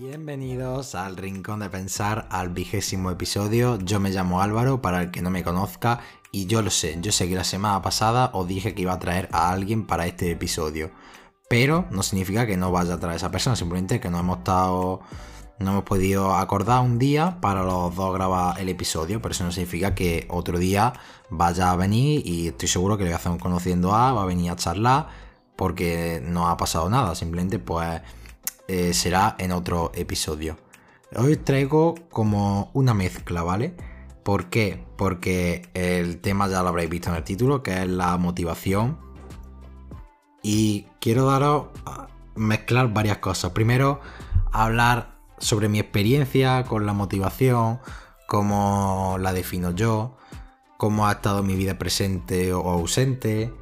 Bienvenidos 0.00 0.94
al 0.94 1.16
Rincón 1.16 1.58
de 1.58 1.70
Pensar, 1.70 2.28
al 2.30 2.50
vigésimo 2.50 3.10
episodio. 3.10 3.80
Yo 3.80 3.98
me 3.98 4.10
llamo 4.10 4.40
Álvaro, 4.40 4.80
para 4.80 5.02
el 5.02 5.10
que 5.10 5.22
no 5.22 5.30
me 5.30 5.42
conozca, 5.42 5.98
y 6.30 6.46
yo 6.46 6.62
lo 6.62 6.70
sé, 6.70 6.96
yo 7.00 7.10
sé 7.10 7.28
que 7.28 7.34
la 7.34 7.42
semana 7.42 7.82
pasada 7.82 8.30
os 8.32 8.46
dije 8.46 8.76
que 8.76 8.82
iba 8.82 8.92
a 8.92 9.00
traer 9.00 9.28
a 9.32 9.50
alguien 9.50 9.88
para 9.88 10.06
este 10.06 10.30
episodio. 10.30 10.92
Pero 11.48 11.86
no 11.90 12.04
significa 12.04 12.46
que 12.46 12.56
no 12.56 12.70
vaya 12.70 12.94
a 12.94 13.00
traer 13.00 13.14
a 13.14 13.16
esa 13.16 13.32
persona, 13.32 13.56
simplemente 13.56 13.98
que 13.98 14.08
no 14.08 14.20
hemos 14.20 14.38
estado. 14.38 15.00
No 15.58 15.72
hemos 15.72 15.84
podido 15.84 16.32
acordar 16.36 16.84
un 16.84 17.00
día 17.00 17.40
para 17.40 17.64
los 17.64 17.96
dos 17.96 18.14
grabar 18.14 18.60
el 18.60 18.68
episodio, 18.68 19.20
pero 19.20 19.32
eso 19.32 19.42
no 19.42 19.50
significa 19.50 19.96
que 19.96 20.28
otro 20.30 20.60
día 20.60 20.92
vaya 21.28 21.72
a 21.72 21.76
venir 21.76 22.24
y 22.24 22.46
estoy 22.46 22.68
seguro 22.68 22.96
que 22.98 23.02
le 23.02 23.10
voy 23.10 23.14
a 23.14 23.16
hacer 23.16 23.36
conociendo 23.40 23.92
a, 23.96 24.12
va 24.12 24.22
a 24.22 24.26
venir 24.26 24.52
a 24.52 24.56
charlar, 24.56 25.08
porque 25.56 26.22
no 26.24 26.48
ha 26.48 26.56
pasado 26.56 26.88
nada, 26.88 27.16
simplemente 27.16 27.58
pues 27.58 28.00
eh, 28.68 28.94
será 28.94 29.34
en 29.38 29.52
otro 29.52 29.90
episodio. 29.94 30.58
Hoy 31.16 31.36
traigo 31.36 31.94
como 32.10 32.70
una 32.74 32.92
mezcla, 32.94 33.42
¿vale? 33.42 33.74
¿Por 34.22 34.50
qué? 34.50 34.84
Porque 34.96 35.70
el 35.72 36.20
tema 36.20 36.48
ya 36.48 36.62
lo 36.62 36.68
habréis 36.68 36.90
visto 36.90 37.08
en 37.08 37.16
el 37.16 37.24
título, 37.24 37.62
que 37.62 37.82
es 37.82 37.88
la 37.88 38.16
motivación. 38.18 38.98
Y 40.42 40.86
quiero 41.00 41.26
daros 41.26 41.68
mezclar 42.36 42.92
varias 42.92 43.18
cosas. 43.18 43.52
Primero, 43.52 44.00
hablar 44.52 45.18
sobre 45.38 45.68
mi 45.68 45.78
experiencia 45.78 46.64
con 46.64 46.84
la 46.84 46.92
motivación, 46.92 47.80
cómo 48.26 49.16
la 49.18 49.32
defino 49.32 49.70
yo, 49.70 50.16
cómo 50.76 51.06
ha 51.06 51.12
estado 51.12 51.42
mi 51.42 51.56
vida 51.56 51.78
presente 51.78 52.52
o 52.52 52.68
ausente. 52.68 53.52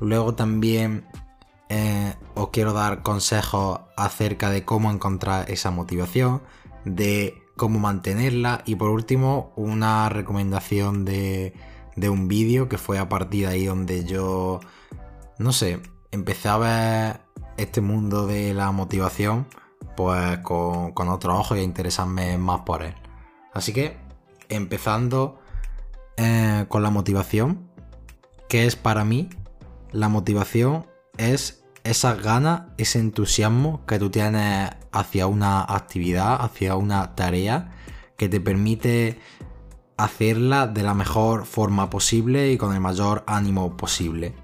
Luego 0.00 0.34
también 0.34 1.06
eh, 1.70 2.14
os 2.34 2.50
quiero 2.50 2.72
dar 2.72 3.04
consejos 3.04 3.80
acerca 3.96 4.50
de 4.50 4.64
cómo 4.64 4.90
encontrar 4.90 5.48
esa 5.48 5.70
motivación, 5.70 6.42
de 6.84 7.40
cómo 7.56 7.78
mantenerla 7.78 8.62
y 8.66 8.74
por 8.74 8.90
último 8.90 9.52
una 9.54 10.08
recomendación 10.08 11.04
de, 11.04 11.54
un 11.96 12.26
vídeo 12.26 12.68
que 12.68 12.76
fue 12.76 12.98
a 12.98 13.08
partir 13.08 13.46
de 13.46 13.52
ahí 13.52 13.66
donde 13.66 14.04
yo, 14.04 14.58
no 15.38 15.52
sé, 15.52 15.80
empecé 16.10 16.48
a 16.48 16.56
ver 16.58 17.20
este 17.56 17.80
mundo 17.80 18.26
de 18.26 18.52
la 18.52 18.72
motivación 18.72 19.46
pues 19.96 20.38
con, 20.38 21.08
otros 21.08 21.38
ojos 21.38 21.56
y 21.56 21.60
a 21.60 21.62
interesarme 21.62 22.36
más 22.36 22.62
por 22.62 22.82
él. 22.82 22.94
Así 23.54 23.72
que, 23.72 23.96
empezando 24.48 25.38
eh, 26.16 26.64
con 26.68 26.82
la 26.82 26.90
motivación, 26.90 27.70
que 28.48 28.66
es 28.66 28.74
para 28.74 29.04
mí? 29.04 29.30
La 29.92 30.08
motivación 30.08 30.86
es 31.16 31.59
esas 31.84 32.22
ganas, 32.22 32.62
ese 32.78 32.98
entusiasmo 32.98 33.84
que 33.86 33.98
tú 33.98 34.10
tienes 34.10 34.70
hacia 34.92 35.26
una 35.26 35.62
actividad, 35.62 36.42
hacia 36.42 36.76
una 36.76 37.14
tarea 37.14 37.72
que 38.16 38.28
te 38.28 38.40
permite 38.40 39.18
hacerla 39.96 40.66
de 40.66 40.82
la 40.82 40.94
mejor 40.94 41.46
forma 41.46 41.90
posible 41.90 42.52
y 42.52 42.58
con 42.58 42.74
el 42.74 42.80
mayor 42.80 43.24
ánimo 43.26 43.76
posible. 43.76 44.34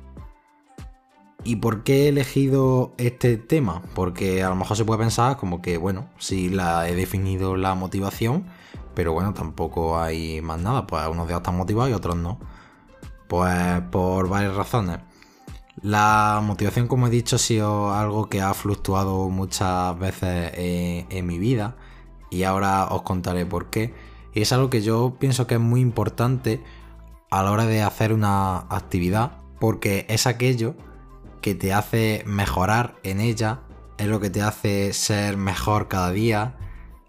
¿Y 1.45 1.57
por 1.57 1.84
qué 1.84 2.05
he 2.05 2.09
elegido 2.09 2.92
este 2.98 3.37
tema? 3.37 3.83
Porque 3.95 4.42
a 4.42 4.48
lo 4.48 4.57
mejor 4.57 4.77
se 4.77 4.84
puede 4.84 4.98
pensar 4.98 5.37
como 5.37 5.62
que, 5.62 5.79
bueno, 5.79 6.09
sí 6.19 6.48
la 6.48 6.89
he 6.89 6.95
definido 6.97 7.57
la 7.57 7.75
motivación, 7.75 8.47
pero 8.95 9.12
bueno, 9.12 9.33
tampoco 9.33 9.98
hay 9.98 10.41
más 10.41 10.61
nada. 10.61 10.87
Pues 10.87 11.07
unos 11.07 11.29
días 11.29 11.39
están 11.39 11.57
motivados 11.57 11.91
y 11.91 11.95
otros 11.95 12.17
no. 12.17 12.41
Pues 13.29 13.81
por 13.92 14.29
varias 14.29 14.57
razones. 14.57 14.98
La 15.82 16.41
motivación, 16.42 16.88
como 16.88 17.06
he 17.06 17.10
dicho, 17.10 17.36
ha 17.36 17.38
sido 17.38 17.92
algo 17.92 18.28
que 18.28 18.41
ha 18.41 18.55
fluctuado 18.55 19.28
muchas 19.28 19.98
veces 19.98 20.52
en, 20.55 21.27
mi 21.27 21.38
vida 21.38 21.77
y 22.30 22.44
ahora 22.44 22.86
os 22.86 23.02
contaré 23.02 23.44
por 23.44 23.68
qué. 23.68 23.94
Y 24.33 24.41
es 24.41 24.52
algo 24.52 24.70
que 24.70 24.80
yo 24.80 25.16
pienso 25.18 25.46
que 25.46 25.55
es 25.56 25.60
muy 25.60 25.80
importante 25.80 26.62
a 27.30 27.42
la 27.42 27.50
hora 27.50 27.66
de 27.66 27.83
hacer 27.83 28.12
una 28.12 28.60
actividad 28.70 29.39
porque 29.61 30.06
es 30.08 30.27
aquello 30.27 30.77
que 31.42 31.55
te 31.55 31.73
hace 31.73 32.22
mejorar 32.27 32.96
en 33.02 33.20
ella, 33.20 33.61
es 33.98 34.06
lo 34.06 34.18
que 34.18 34.30
te 34.30 34.42
hace 34.42 34.92
ser 34.95 35.36
mejor 35.36 35.89
cada 35.89 36.11
día, 36.11 36.56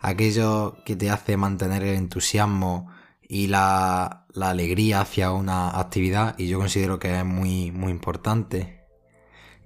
aquello 0.01 0.75
que 0.85 0.95
te 0.95 1.09
hace 1.09 1.37
mantener 1.37 1.83
el 1.83 1.95
entusiasmo 1.95 2.87
y 3.27 3.47
la, 3.47 4.25
alegría 4.39 5.01
hacia 5.01 5.31
una 5.31 5.79
actividad 5.79 6.35
y 6.37 6.47
yo 6.47 6.59
considero 6.59 6.99
que 6.99 7.17
es 7.19 7.25
muy, 7.25 7.71
muy 7.71 7.91
importante. 7.91 8.85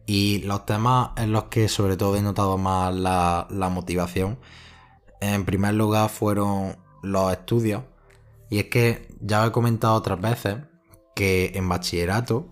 Y 0.05 0.39
los 0.39 0.65
temas 0.65 1.11
en 1.17 1.31
los 1.31 1.45
que 1.45 1.69
sobre 1.69 1.97
todo 1.97 2.15
he 2.15 2.21
notado 2.21 2.57
más 2.57 2.93
la, 2.93 3.47
la 3.49 3.69
motivación, 3.69 4.39
en 5.19 5.45
primer 5.45 5.75
lugar 5.75 6.09
fueron 6.09 6.77
los 7.03 7.31
estudios. 7.31 7.83
Y 8.49 8.59
es 8.59 8.65
que 8.65 9.07
ya 9.21 9.45
he 9.45 9.51
comentado 9.51 9.93
otras 9.95 10.19
veces 10.19 10.57
que 11.15 11.51
en 11.55 11.69
bachillerato, 11.69 12.51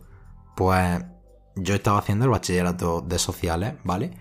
pues 0.56 1.04
yo 1.56 1.76
estaba 1.76 2.00
haciendo 2.00 2.26
el 2.26 2.32
bachillerato 2.32 3.02
de 3.02 3.20
sociales, 3.20 3.76
¿vale? 3.84 4.12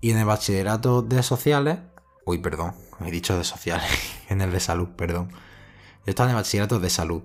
Y 0.00 0.10
en 0.10 0.18
el 0.18 0.24
bachillerato 0.24 1.02
de 1.02 1.22
sociales, 1.22 1.78
uy, 2.24 2.38
perdón, 2.38 2.74
he 3.04 3.10
dicho 3.10 3.36
de 3.36 3.44
sociales, 3.44 3.88
en 4.28 4.40
el 4.40 4.50
de 4.50 4.60
salud, 4.60 4.88
perdón. 4.96 5.30
Yo 6.04 6.10
estaba 6.10 6.30
en 6.30 6.36
el 6.36 6.42
bachillerato 6.42 6.80
de 6.80 6.90
salud. 6.90 7.22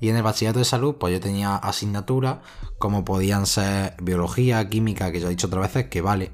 Y 0.00 0.08
en 0.10 0.16
el 0.16 0.22
bachillerato 0.22 0.60
de 0.60 0.64
salud, 0.64 0.96
pues 0.96 1.12
yo 1.12 1.20
tenía 1.20 1.56
asignaturas 1.56 2.38
como 2.78 3.04
podían 3.04 3.46
ser 3.46 3.94
biología, 4.00 4.68
química, 4.68 5.10
que 5.10 5.20
ya 5.20 5.26
he 5.26 5.30
dicho 5.30 5.48
otras 5.48 5.72
veces, 5.72 5.90
que 5.90 6.00
vale, 6.00 6.30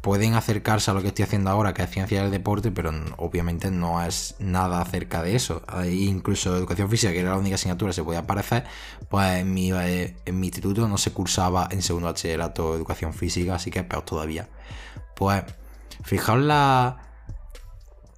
pueden 0.00 0.34
acercarse 0.34 0.90
a 0.90 0.94
lo 0.94 1.02
que 1.02 1.08
estoy 1.08 1.24
haciendo 1.24 1.50
ahora, 1.50 1.74
que 1.74 1.82
es 1.82 1.90
ciencia 1.90 2.22
del 2.22 2.30
deporte, 2.30 2.70
pero 2.70 2.92
obviamente 3.16 3.70
no 3.70 4.02
es 4.02 4.36
nada 4.38 4.80
acerca 4.80 5.22
de 5.22 5.36
eso. 5.36 5.62
incluso 5.90 6.56
educación 6.56 6.88
física, 6.88 7.12
que 7.12 7.20
era 7.20 7.30
la 7.30 7.38
única 7.38 7.56
asignatura 7.56 7.90
que 7.90 7.94
se 7.94 8.04
podía 8.04 8.20
aparecer, 8.20 8.64
pues 9.08 9.40
en 9.40 9.52
mi, 9.52 9.72
eh, 9.72 10.16
en 10.24 10.40
mi 10.40 10.46
instituto 10.46 10.88
no 10.88 10.98
se 10.98 11.12
cursaba 11.12 11.68
en 11.70 11.82
segundo 11.82 12.06
bachillerato 12.08 12.74
educación 12.74 13.12
física, 13.12 13.56
así 13.56 13.70
que 13.70 13.80
es 13.80 13.84
peor 13.84 14.04
todavía. 14.04 14.48
Pues, 15.16 15.42
fijaos 16.04 16.40
la, 16.40 17.08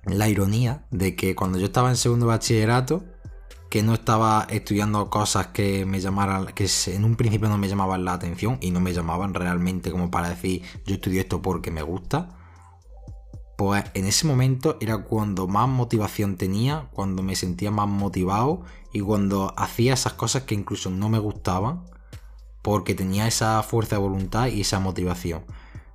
la 0.05 0.29
ironía 0.29 0.85
de 0.91 1.17
que 1.17 1.35
cuando 1.35 1.59
yo 1.59 1.67
estaba 1.67 1.91
en 1.91 1.97
segundo 1.97 2.27
bachillerato, 2.27 3.05
que 3.71 3.85
no 3.85 3.95
estaba 3.95 4.47
estudiando 4.51 5.09
cosas 5.11 5.49
que 5.49 5.87
me 5.87 6.01
llamaran, 6.01 6.47
que 6.47 6.69
en 6.89 7.05
un 7.05 7.15
principio 7.15 7.49
no 7.49 7.57
me 7.57 7.69
llamaban 7.69 8.05
la 8.05 8.13
atención 8.13 8.59
y 8.61 8.73
no 8.73 8.81
me 8.81 8.93
llamaban 8.93 9.33
realmente 9.33 9.93
como 9.93 10.11
para 10.11 10.29
decir 10.29 10.63
yo 10.85 10.97
estudio 10.97 11.21
esto 11.21 11.41
porque 11.41 11.71
me 11.71 11.83
gusta, 11.83 12.37
pues 13.57 13.85
en 13.95 14.07
ese 14.07 14.27
momento 14.27 14.77
era 14.81 15.05
cuando 15.05 15.47
más 15.47 15.69
motivación 15.69 16.37
tenía, 16.37 16.89
cuando 16.93 17.23
me 17.23 17.37
sentía 17.37 17.71
más 17.71 17.87
motivado 17.87 18.63
y 18.93 19.01
cuando 19.01 19.55
hacía 19.57 19.95
esas 19.95 20.15
cosas 20.15 20.43
que 20.43 20.57
incluso 20.57 20.91
no 20.91 21.09
me 21.09 21.21
gustaban, 21.21 21.85
porque 22.63 22.95
tenía 22.95 23.29
esa 23.29 23.63
fuerza 23.63 23.97
de 23.97 24.03
voluntad 24.03 24.49
y 24.49 24.63
esa 24.63 24.81
motivación, 24.81 25.45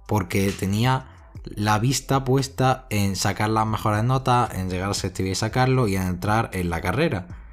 porque 0.08 0.50
tenía 0.52 1.08
la 1.44 1.78
vista 1.80 2.24
puesta 2.24 2.88
en 2.90 3.18
sacar 3.18 3.50
las 3.50 3.68
mejores 3.68 4.04
notas, 4.06 4.54
en 4.54 4.70
llegar 4.70 4.92
a 4.92 4.94
sexto 4.94 5.24
y 5.24 5.36
sacarlo 5.36 5.90
y 5.90 5.98
en 5.98 6.04
entrar 6.04 6.52
en 6.54 6.70
la 6.70 6.80
carrera. 6.80 7.45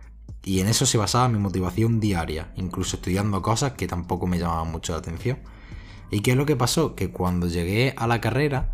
Y 0.45 0.61
en 0.61 0.69
eso 0.69 0.87
se 0.87 0.99
basaba 0.99 1.29
mi 1.29 1.39
motivación 1.39 2.01
diaria, 2.01 2.53
incluso 2.57 2.97
estudiando 2.97 3.43
cosas 3.43 3.73
que 3.73 3.87
tampoco 3.87 4.27
me 4.27 4.39
llamaban 4.39 4.71
mucho 4.73 4.93
la 4.93 4.99
atención. 4.99 5.39
¿Y 6.11 6.21
qué 6.21 6.33
es 6.33 6.37
lo 6.37 6.47
que 6.47 6.57
pasó? 6.57 6.95
Que 6.95 7.11
cuando 7.11 7.47
llegué 7.47 7.95
a 7.97 8.07
la 8.07 8.21
carrera 8.21 8.73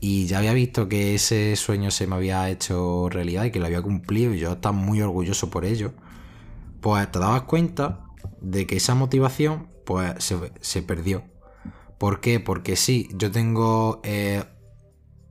y 0.00 0.26
ya 0.26 0.38
había 0.38 0.52
visto 0.52 0.88
que 0.88 1.14
ese 1.14 1.56
sueño 1.56 1.90
se 1.90 2.06
me 2.06 2.16
había 2.16 2.50
hecho 2.50 3.08
realidad 3.08 3.44
y 3.44 3.50
que 3.50 3.60
lo 3.60 3.66
había 3.66 3.80
cumplido 3.80 4.34
y 4.34 4.38
yo 4.38 4.52
estaba 4.52 4.76
muy 4.76 5.00
orgulloso 5.00 5.50
por 5.50 5.64
ello, 5.64 5.92
pues 6.80 7.10
te 7.10 7.18
dabas 7.18 7.42
cuenta 7.42 8.04
de 8.40 8.66
que 8.66 8.76
esa 8.76 8.94
motivación 8.94 9.68
pues 9.84 10.22
se, 10.22 10.52
se 10.60 10.82
perdió. 10.82 11.24
¿Por 11.96 12.20
qué? 12.20 12.40
Porque 12.40 12.76
sí, 12.76 13.08
yo 13.14 13.30
tengo... 13.30 14.00
Eh, 14.04 14.44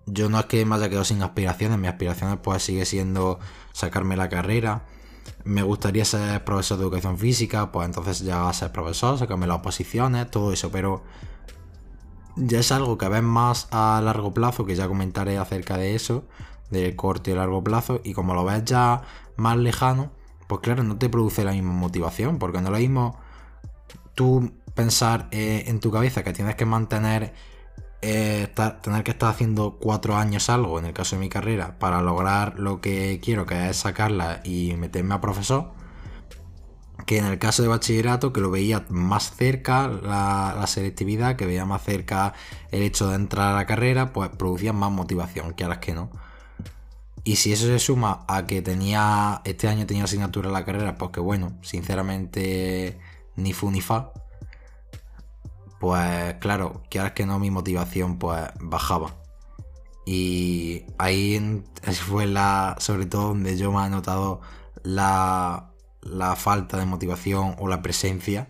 yo 0.07 0.29
no 0.29 0.39
es 0.39 0.45
que 0.45 0.65
me 0.65 0.75
haya 0.75 0.87
quedado 0.87 1.03
sin 1.03 1.21
aspiraciones, 1.21 1.77
mis 1.77 1.89
aspiraciones 1.89 2.39
pues 2.41 2.63
sigue 2.63 2.85
siendo 2.85 3.39
sacarme 3.73 4.15
la 4.15 4.29
carrera. 4.29 4.85
Me 5.43 5.63
gustaría 5.63 6.05
ser 6.05 6.43
profesor 6.43 6.77
de 6.77 6.83
educación 6.83 7.17
física, 7.17 7.71
pues 7.71 7.85
entonces 7.85 8.19
ya 8.19 8.51
ser 8.53 8.71
profesor, 8.71 9.17
sacarme 9.17 9.47
las 9.47 9.59
oposiciones, 9.59 10.29
todo 10.29 10.51
eso, 10.51 10.71
pero 10.71 11.03
ya 12.35 12.59
es 12.59 12.71
algo 12.71 12.97
que 12.97 13.09
ves 13.09 13.23
más 13.23 13.67
a 13.71 14.01
largo 14.03 14.33
plazo, 14.33 14.65
que 14.65 14.75
ya 14.75 14.87
comentaré 14.87 15.37
acerca 15.37 15.77
de 15.77 15.95
eso, 15.95 16.25
de 16.69 16.95
corto 16.95 17.31
y 17.31 17.33
largo 17.33 17.63
plazo, 17.63 18.01
y 18.03 18.13
como 18.13 18.33
lo 18.33 18.45
ves 18.45 18.65
ya 18.65 19.01
más 19.37 19.57
lejano, 19.57 20.11
pues 20.47 20.61
claro, 20.61 20.83
no 20.83 20.97
te 20.97 21.09
produce 21.09 21.43
la 21.43 21.51
misma 21.51 21.73
motivación, 21.73 22.39
porque 22.39 22.61
no 22.61 22.69
lo 22.69 22.77
mismo 22.77 23.17
tú 24.15 24.51
pensar 24.73 25.27
eh, 25.31 25.63
en 25.67 25.79
tu 25.79 25.91
cabeza 25.91 26.23
que 26.23 26.33
tienes 26.33 26.55
que 26.55 26.65
mantener, 26.65 27.33
eh, 28.01 28.47
tener 28.81 29.03
que 29.03 29.11
estar 29.11 29.29
haciendo 29.29 29.77
cuatro 29.79 30.15
años 30.15 30.49
algo, 30.49 30.79
en 30.79 30.85
el 30.85 30.93
caso 30.93 31.15
de 31.15 31.21
mi 31.21 31.29
carrera, 31.29 31.79
para 31.79 32.01
lograr 32.01 32.59
lo 32.59 32.79
que 32.81 33.19
quiero, 33.23 33.45
que 33.45 33.69
es 33.69 33.77
sacarla 33.77 34.41
y 34.43 34.75
meterme 34.77 35.15
a 35.15 35.21
profesor, 35.21 35.71
que 37.05 37.17
en 37.17 37.25
el 37.25 37.39
caso 37.39 37.63
de 37.63 37.69
bachillerato, 37.69 38.33
que 38.33 38.41
lo 38.41 38.51
veía 38.51 38.85
más 38.89 39.35
cerca 39.35 39.87
la, 39.87 40.63
selectividad, 40.67 41.37
que 41.37 41.45
veía 41.45 41.65
más 41.65 41.83
cerca 41.83 42.33
el 42.71 42.83
hecho 42.83 43.09
de 43.09 43.15
entrar 43.15 43.53
a 43.53 43.55
la 43.55 43.65
carrera, 43.65 44.13
pues 44.13 44.29
producía 44.29 44.73
más 44.73 44.91
motivación, 44.91 45.53
que 45.53 45.63
a 45.63 45.69
las 45.69 45.79
que 45.79 45.93
no. 45.93 46.09
Y 47.23 47.37
si 47.37 47.51
eso 47.51 47.65
se 47.65 47.79
suma 47.79 48.25
a 48.27 48.45
que 48.45 48.61
tenía 48.61 49.41
este 49.43 49.67
año 49.67 49.85
tenía 49.85 50.05
asignatura 50.05 50.47
en 50.47 50.53
la 50.53 50.65
carrera, 50.65 50.97
pues 50.97 51.11
que 51.11 51.19
bueno, 51.19 51.57
sinceramente 51.61 52.99
ni 53.35 53.53
fu 53.53 53.71
ni 53.71 53.81
fa. 53.81 54.11
Pues 55.79 56.35
claro, 56.35 56.83
es 56.89 57.11
que 57.13 57.25
no 57.25 57.39
mi 57.39 57.51
motivación 57.51 58.17
pues 58.17 58.41
bajaba. 58.59 59.15
Y 60.05 60.85
ahí 60.97 61.63
fue 62.07 62.27
la, 62.27 62.75
sobre 62.79 63.05
todo 63.05 63.29
donde 63.29 63.57
yo 63.57 63.71
me 63.71 63.85
he 63.85 63.89
notado 63.89 64.41
la, 64.83 65.71
la 66.01 66.35
falta 66.35 66.77
de 66.77 66.85
motivación 66.85 67.55
o 67.59 67.67
la 67.67 67.81
presencia. 67.81 68.49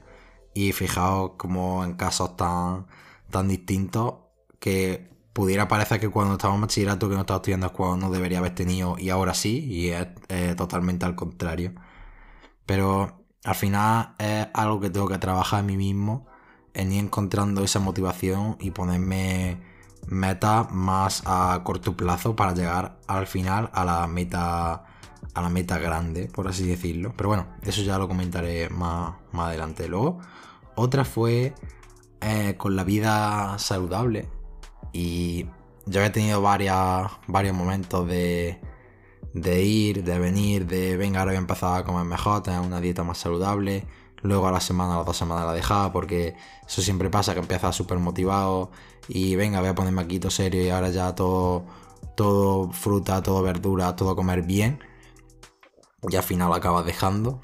Y 0.54 0.72
fijaos 0.74 1.34
como 1.38 1.84
en 1.84 1.94
casos 1.96 2.36
tan, 2.38 2.88
tan 3.30 3.48
distintos 3.48 4.16
que 4.60 5.10
pudiera 5.34 5.68
parecer 5.68 6.00
que 6.00 6.10
cuando 6.10 6.34
estaba 6.34 6.56
en 6.56 6.62
bachillerato 6.62 7.10
que 7.10 7.16
no 7.16 7.22
estaba 7.22 7.38
estudiando 7.38 7.68
es 7.68 7.74
cuando 7.74 8.08
no 8.08 8.12
debería 8.12 8.40
haber 8.40 8.56
tenido 8.56 8.98
y 8.98 9.12
ahora 9.12 9.36
sí, 9.36 9.66
y 9.66 9.90
es 9.90 10.56
totalmente 10.56 11.06
al 11.06 11.16
contrario. 11.16 11.74
Pero 12.66 13.24
al 13.44 13.56
final 13.56 14.16
es 14.20 14.48
algo 14.54 14.80
que 14.80 14.90
tengo 14.90 15.08
que 15.08 15.18
trabajar 15.20 15.62
en 15.62 15.68
mí 15.68 15.78
mismo, 15.78 16.28
en 16.78 16.92
ir 16.94 17.04
encontrando 17.04 17.64
esa 17.64 17.80
motivación 17.80 18.56
y 18.60 18.72
ponerme 18.72 19.58
metas 20.08 20.72
más 20.72 21.24
a 21.26 21.62
corto 21.64 21.98
plazo 21.98 22.36
para 22.36 22.54
llegar 22.54 23.00
al 23.08 23.28
final 23.28 23.70
a 23.74 23.84
la 23.84 24.08
meta 24.08 24.86
a 25.34 25.42
la 25.42 25.50
meta 25.50 25.78
grande, 25.78 26.30
por 26.34 26.48
así 26.48 26.68
decirlo. 26.68 27.14
Pero 27.16 27.30
bueno, 27.30 27.48
eso 27.62 27.82
ya 27.84 27.98
lo 28.00 28.08
comentaré 28.08 28.70
más, 28.70 29.16
más 29.32 29.48
adelante. 29.50 29.88
Luego, 29.88 30.20
otra 30.76 31.06
fue 31.06 31.54
eh, 32.22 32.56
con 32.58 32.76
la 32.76 32.84
vida 32.84 33.58
saludable. 33.60 34.30
Y 34.94 35.46
yo 35.86 36.02
he 36.04 36.10
tenido 36.10 36.42
varias, 36.42 37.12
varios 37.28 37.56
momentos 37.56 38.08
de, 38.08 38.60
de 39.34 39.62
ir, 39.64 40.04
de 40.04 40.18
venir, 40.18 40.66
de 40.66 40.98
venga, 40.98 41.20
ahora 41.20 41.34
voy 41.34 41.38
a 41.38 41.42
empezar 41.42 41.82
a 41.82 41.84
comer 41.84 42.06
mejor, 42.06 42.42
tener 42.42 42.62
una 42.62 42.82
dieta 42.82 43.04
más 43.04 43.20
saludable. 43.20 43.86
Luego 44.28 44.48
a 44.48 44.52
la 44.52 44.60
semana, 44.60 44.96
a 44.96 44.98
las 44.98 45.06
dos 45.06 45.18
semanas 45.18 45.46
la 45.46 45.54
dejaba 45.54 45.92
porque 45.92 46.36
eso 46.68 46.82
siempre 46.82 47.10
pasa, 47.10 47.34
que 47.34 47.40
empiezas 47.40 47.76
súper 47.76 47.98
motivado 48.00 48.72
y 49.08 49.36
venga, 49.36 49.60
voy 49.60 49.70
a 49.70 49.76
ponerme 49.76 50.02
aquí 50.02 50.20
todo 50.20 50.32
serio 50.32 50.64
y 50.64 50.70
ahora 50.70 50.90
ya 50.90 51.16
todo, 51.16 51.66
todo 52.16 52.72
fruta, 52.72 53.24
todo 53.24 53.42
verdura, 53.42 53.96
todo 53.96 54.16
comer 54.16 54.44
bien. 54.44 54.80
Y 56.10 56.16
al 56.16 56.24
final 56.24 56.54
acabas 56.54 56.86
dejando. 56.86 57.40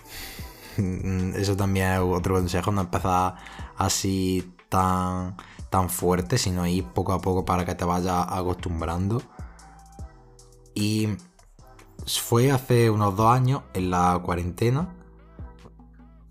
Eso 1.36 1.56
también 1.56 1.94
es 1.94 2.00
otro 2.00 2.36
consejo, 2.36 2.72
no 2.72 2.82
empezar 2.82 3.36
así 3.78 4.54
tan 4.70 5.38
tan 5.74 5.90
fuerte, 5.90 6.38
sino 6.38 6.68
ir 6.68 6.86
poco 6.86 7.14
a 7.14 7.20
poco 7.20 7.46
para 7.46 7.66
que 7.66 7.74
te 7.74 7.84
vayas 7.84 8.28
acostumbrando. 8.30 9.24
Y 10.76 11.18
fue 12.06 12.52
hace 12.52 12.92
unos 12.92 13.16
dos 13.16 13.34
años, 13.34 13.64
en 13.74 13.90
la 13.90 14.22
cuarentena, 14.24 14.94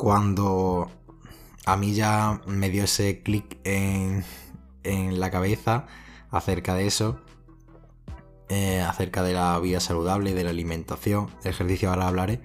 cuando 0.03 0.91
a 1.65 1.77
mí 1.77 1.95
ya 1.95 2.41
me 2.49 2.71
dio 2.71 2.83
ese 2.83 3.23
clic 3.23 3.57
en, 3.63 4.25
en, 4.83 5.21
la 5.21 5.31
cabeza 5.31 5.87
acerca 6.33 6.75
de 6.75 6.89
eso, 6.89 7.21
eh, 8.49 8.81
acerca 8.81 9.23
de 9.23 9.33
la 9.33 9.57
vida 9.61 9.79
saludable, 9.79 10.35
de 10.35 10.43
la 10.43 10.51
alimentación, 10.51 11.29
el 11.45 11.51
ejercicio 11.51 11.89
ahora 11.91 12.09
hablaré 12.09 12.41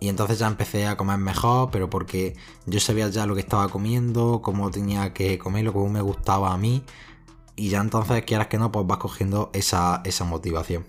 y 0.00 0.08
entonces 0.08 0.40
ya 0.40 0.48
empecé 0.48 0.88
a 0.88 0.96
comer 0.96 1.18
mejor, 1.18 1.70
pero 1.70 1.88
porque 1.88 2.34
yo 2.66 2.80
sabía 2.80 3.08
ya 3.10 3.26
lo 3.26 3.36
que 3.36 3.42
estaba 3.42 3.68
comiendo, 3.68 4.42
cómo 4.42 4.68
tenía 4.72 5.14
que 5.14 5.38
comerlo, 5.38 5.72
cómo 5.72 5.88
me 5.88 6.00
gustaba 6.00 6.52
a 6.52 6.58
mí. 6.58 6.82
Y 7.54 7.68
ya 7.68 7.80
entonces, 7.80 8.24
quieras 8.24 8.48
que 8.48 8.58
no, 8.58 8.72
pues 8.72 8.84
vas 8.88 8.98
cogiendo 8.98 9.50
esa, 9.52 10.02
motivación. 10.26 10.84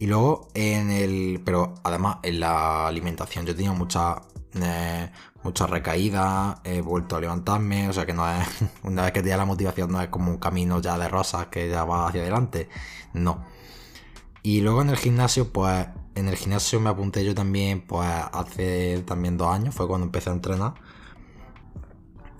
Y 0.00 0.08
luego 0.08 0.48
en 0.54 0.90
el. 0.90 1.40
Pero 1.44 1.74
además 1.84 2.16
en 2.24 2.40
la 2.40 2.88
alimentación. 2.88 3.46
Yo 3.46 3.54
tenía 3.54 3.70
muchas. 3.70 4.16
Eh, 4.54 5.10
muchas 5.42 5.70
recaídas. 5.70 6.60
He 6.64 6.80
vuelto 6.80 7.16
a 7.16 7.20
levantarme. 7.20 7.88
O 7.88 7.92
sea 7.92 8.06
que 8.06 8.14
no 8.14 8.28
es. 8.28 8.46
Una 8.82 9.02
vez 9.02 9.12
que 9.12 9.22
te 9.22 9.30
da 9.30 9.36
la 9.36 9.44
motivación, 9.44 9.90
no 9.92 10.00
es 10.00 10.08
como 10.08 10.30
un 10.30 10.38
camino 10.38 10.80
ya 10.80 10.98
de 10.98 11.08
rosas 11.08 11.46
que 11.46 11.68
ya 11.68 11.84
va 11.84 12.08
hacia 12.08 12.22
adelante. 12.22 12.68
No. 13.14 13.44
Y 14.42 14.62
luego 14.62 14.82
en 14.82 14.90
el 14.90 14.96
gimnasio, 14.96 15.52
pues 15.52 15.88
en 16.14 16.28
el 16.28 16.36
gimnasio 16.36 16.80
me 16.80 16.90
apunté 16.90 17.24
yo 17.24 17.34
también, 17.34 17.82
pues 17.86 18.08
hace 18.32 19.02
también 19.06 19.36
dos 19.36 19.48
años, 19.52 19.74
fue 19.74 19.86
cuando 19.86 20.06
empecé 20.06 20.30
a 20.30 20.32
entrenar. 20.32 20.74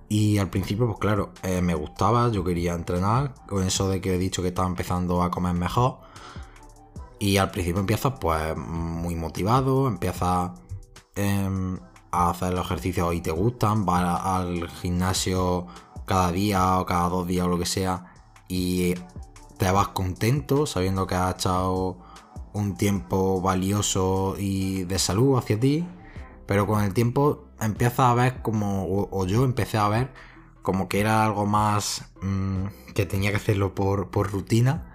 Y 0.09 0.39
al 0.39 0.51
principio, 0.51 0.87
pues 0.87 0.99
claro, 0.99 1.33
eh, 1.43 1.63
me 1.63 1.75
gustaba, 1.75 2.31
yo 2.31 2.43
quería 2.43 2.75
entrenar, 2.75 3.35
con 3.47 3.63
eso 3.65 3.89
de 3.89 4.01
que 4.01 4.15
he 4.15 4.19
dicho 4.19 4.43
que 4.43 4.49
estaba 4.49 4.67
empezando 4.69 5.23
a 5.23 5.31
comer 5.31 5.55
mejor. 5.55 6.01
Y 7.19 7.37
al 7.37 7.51
principio 7.51 7.81
empiezas 7.81 8.15
pues 8.21 8.57
muy 8.57 9.15
motivado, 9.15 9.87
empiezas 9.87 10.53
em, 11.15 11.79
a 12.13 12.31
hacer 12.31 12.53
los 12.53 12.67
ejercicios 12.67 13.15
y 13.15 13.21
te 13.21 13.31
gustan, 13.31 13.87
vas 13.87 14.21
al 14.25 14.69
gimnasio 14.69 15.67
cada 16.07 16.33
día 16.33 16.79
o 16.79 16.87
cada 16.87 17.09
dos 17.09 17.27
días 17.27 17.47
o 17.47 17.49
lo 17.49 17.59
que 17.59 17.67
sea 17.67 18.13
y 18.49 18.95
te 19.59 19.71
vas 19.71 19.89
contento 19.89 20.67
sabiendo 20.67 21.07
que 21.07 21.15
has 21.15 21.37
echado 21.37 21.99
un 22.53 22.77
tiempo 22.77 23.41
valioso 23.41 24.35
y 24.39 24.85
de 24.85 24.99
salud 24.99 25.39
hacia 25.39 25.61
ti, 25.61 25.87
pero 26.47 26.67
con 26.67 26.83
el 26.83 26.93
tiempo 26.95 27.45
empiezas 27.61 28.01
a 28.01 28.15
ver 28.15 28.43
como, 28.43 28.87
o, 29.11 29.27
yo 29.27 29.45
empecé 29.45 29.79
a 29.79 29.89
ver 29.89 30.13
como 30.63 30.89
que 30.89 31.01
era 31.01 31.25
algo 31.25 31.47
más 31.47 32.11
mm, 32.23 32.93
que 32.95 33.07
tenía 33.07 33.31
que 33.31 33.37
hacerlo 33.37 33.75
por, 33.75 34.11
por, 34.11 34.31
rutina. 34.33 34.87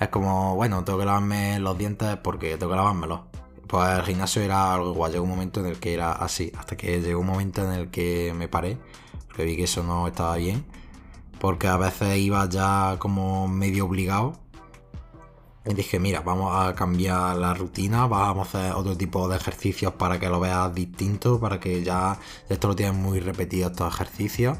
Es 0.00 0.08
como, 0.08 0.54
bueno, 0.54 0.84
tengo 0.84 0.98
que 0.98 1.04
lavarme 1.04 1.58
los 1.60 1.76
dientes 1.76 2.16
porque 2.18 2.56
tengo 2.56 2.70
que 2.70 2.76
lavármelos. 2.76 3.20
Pues 3.68 3.98
el 3.98 4.02
gimnasio 4.02 4.42
era 4.42 4.74
algo 4.74 4.92
igual, 4.92 5.12
llegó 5.12 5.24
un 5.24 5.30
momento 5.30 5.60
en 5.60 5.66
el 5.66 5.78
que 5.78 5.94
era 5.94 6.12
así, 6.12 6.50
hasta 6.58 6.76
que 6.76 7.00
llegó 7.00 7.20
un 7.20 7.26
momento 7.26 7.62
en 7.62 7.72
el 7.72 7.90
que 7.90 8.32
me 8.34 8.48
paré, 8.48 8.78
que 9.36 9.44
vi 9.44 9.56
que 9.56 9.64
eso 9.64 9.82
no 9.82 10.08
estaba 10.08 10.36
bien, 10.36 10.64
porque 11.38 11.68
a 11.68 11.76
veces 11.76 12.16
iba 12.18 12.48
ya 12.48 12.96
como 12.98 13.46
medio 13.46 13.84
obligado 13.84 14.40
y 15.68 15.74
dije, 15.74 15.98
mira, 15.98 16.20
vamos 16.22 16.50
a 16.56 16.74
cambiar 16.74 17.36
la 17.36 17.52
rutina, 17.52 18.06
vamos 18.06 18.54
a 18.54 18.58
hacer 18.58 18.72
otro 18.72 18.96
tipo 18.96 19.28
de 19.28 19.36
ejercicios 19.36 19.92
para 19.92 20.18
que 20.18 20.30
lo 20.30 20.40
veas 20.40 20.74
distinto, 20.74 21.38
para 21.38 21.60
que 21.60 21.84
ya 21.84 22.18
esto 22.48 22.68
lo 22.68 22.76
tienes 22.76 22.94
muy 22.94 23.20
repetido 23.20 23.68
estos 23.68 23.92
ejercicios. 23.92 24.56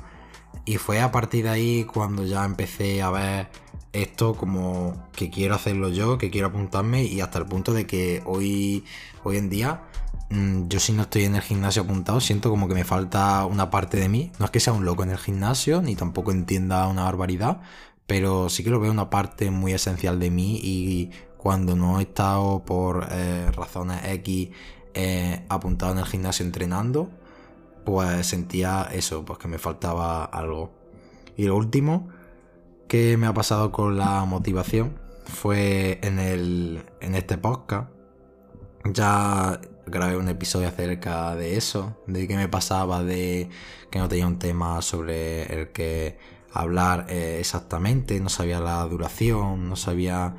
Y 0.66 0.76
fue 0.76 1.00
a 1.00 1.10
partir 1.10 1.44
de 1.44 1.50
ahí 1.50 1.84
cuando 1.84 2.24
ya 2.24 2.44
empecé 2.44 3.00
a 3.00 3.10
ver 3.10 3.48
esto 3.92 4.34
como 4.34 5.08
que 5.12 5.30
quiero 5.30 5.54
hacerlo 5.54 5.88
yo, 5.88 6.18
que 6.18 6.30
quiero 6.30 6.48
apuntarme 6.48 7.04
y 7.04 7.20
hasta 7.20 7.38
el 7.38 7.46
punto 7.46 7.72
de 7.72 7.86
que 7.86 8.22
hoy, 8.26 8.84
hoy 9.24 9.36
en 9.36 9.48
día 9.48 9.82
mm, 10.30 10.68
yo 10.68 10.80
si 10.80 10.92
no 10.92 11.02
estoy 11.02 11.24
en 11.24 11.36
el 11.36 11.42
gimnasio 11.42 11.82
apuntado 11.82 12.20
siento 12.20 12.50
como 12.50 12.68
que 12.68 12.74
me 12.74 12.84
falta 12.84 13.44
una 13.46 13.70
parte 13.70 13.98
de 13.98 14.08
mí. 14.08 14.32
No 14.38 14.44
es 14.44 14.50
que 14.50 14.60
sea 14.60 14.72
un 14.72 14.84
loco 14.84 15.02
en 15.02 15.10
el 15.10 15.18
gimnasio, 15.18 15.82
ni 15.82 15.96
tampoco 15.96 16.32
entienda 16.32 16.86
una 16.88 17.04
barbaridad, 17.04 17.60
pero 18.06 18.48
sí 18.48 18.64
que 18.64 18.70
lo 18.70 18.80
veo 18.80 18.92
una 18.92 19.10
parte 19.10 19.50
muy 19.50 19.72
esencial 19.72 20.18
de 20.20 20.30
mí 20.30 20.60
y 20.62 21.10
cuando 21.36 21.76
no 21.76 22.00
he 22.00 22.02
estado 22.02 22.64
por 22.64 23.08
eh, 23.10 23.50
razones 23.52 24.00
X 24.04 24.50
eh, 24.94 25.44
apuntado 25.48 25.92
en 25.92 25.98
el 25.98 26.06
gimnasio 26.06 26.44
entrenando, 26.44 27.10
pues 27.84 28.26
sentía 28.26 28.88
eso, 28.92 29.24
pues 29.24 29.38
que 29.38 29.48
me 29.48 29.58
faltaba 29.58 30.24
algo. 30.24 30.72
Y 31.36 31.44
lo 31.44 31.56
último 31.56 32.08
que 32.88 33.16
me 33.18 33.26
ha 33.26 33.34
pasado 33.34 33.70
con 33.70 33.98
la 33.98 34.24
motivación 34.24 34.98
fue 35.26 36.00
en, 36.02 36.18
el, 36.18 36.82
en 37.00 37.14
este 37.14 37.36
podcast. 37.36 37.90
Ya 38.84 39.60
grabé 39.86 40.16
un 40.16 40.28
episodio 40.28 40.68
acerca 40.68 41.36
de 41.36 41.56
eso, 41.56 41.96
de 42.06 42.26
qué 42.26 42.36
me 42.36 42.48
pasaba, 42.48 43.04
de 43.04 43.50
que 43.90 43.98
no 43.98 44.08
tenía 44.08 44.26
un 44.26 44.38
tema 44.38 44.80
sobre 44.80 45.42
el 45.52 45.68
que 45.72 46.18
hablar 46.52 47.06
eh, 47.10 47.36
exactamente, 47.40 48.18
no 48.20 48.30
sabía 48.30 48.58
la 48.60 48.82
duración, 48.84 49.68
no 49.68 49.76
sabía 49.76 50.34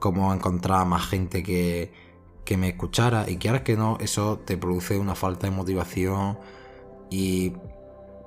cómo 0.00 0.34
encontrar 0.34 0.86
más 0.86 1.06
gente 1.06 1.44
que, 1.44 1.92
que 2.44 2.56
me 2.56 2.70
escuchara. 2.70 3.30
Y 3.30 3.36
quieras 3.36 3.62
que 3.62 3.76
no, 3.76 3.96
eso 4.00 4.40
te 4.44 4.56
produce 4.56 4.98
una 4.98 5.14
falta 5.14 5.46
de 5.46 5.54
motivación 5.54 6.38
y 7.10 7.52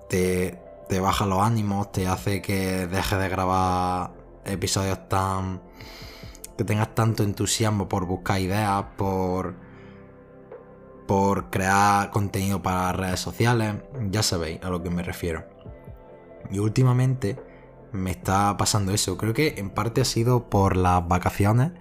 te, 0.07 0.68
te 0.89 0.99
baja 0.99 1.25
los 1.25 1.39
ánimos, 1.39 1.91
te 1.91 2.07
hace 2.07 2.41
que 2.41 2.87
dejes 2.87 3.19
de 3.19 3.29
grabar 3.29 4.11
episodios 4.43 5.07
tan... 5.07 5.61
que 6.57 6.63
tengas 6.63 6.93
tanto 6.95 7.23
entusiasmo 7.23 7.87
por 7.87 8.05
buscar 8.05 8.41
ideas, 8.41 8.83
por 8.97 9.55
por 11.07 11.49
crear 11.49 12.11
contenido 12.11 12.61
para 12.61 12.91
redes 12.91 13.19
sociales, 13.19 13.77
ya 14.11 14.21
sabéis 14.21 14.61
a 14.61 14.69
lo 14.69 14.83
que 14.83 14.91
me 14.91 15.01
refiero. 15.01 15.43
Y 16.51 16.59
últimamente 16.59 17.35
me 17.91 18.11
está 18.11 18.55
pasando 18.57 18.93
eso. 18.93 19.17
Creo 19.17 19.33
que 19.33 19.55
en 19.57 19.71
parte 19.71 20.01
ha 20.01 20.05
sido 20.05 20.51
por 20.51 20.77
las 20.77 21.07
vacaciones. 21.07 21.71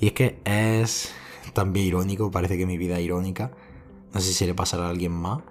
Y 0.00 0.08
es 0.08 0.12
que 0.14 0.40
es 0.44 1.12
también 1.52 1.86
irónico, 1.86 2.32
parece 2.32 2.58
que 2.58 2.66
mi 2.66 2.76
vida 2.76 2.98
es 2.98 3.04
irónica. 3.04 3.52
No 4.12 4.20
sé 4.20 4.32
si 4.32 4.46
le 4.46 4.54
pasará 4.54 4.86
a 4.86 4.90
alguien 4.90 5.12
más. 5.12 5.42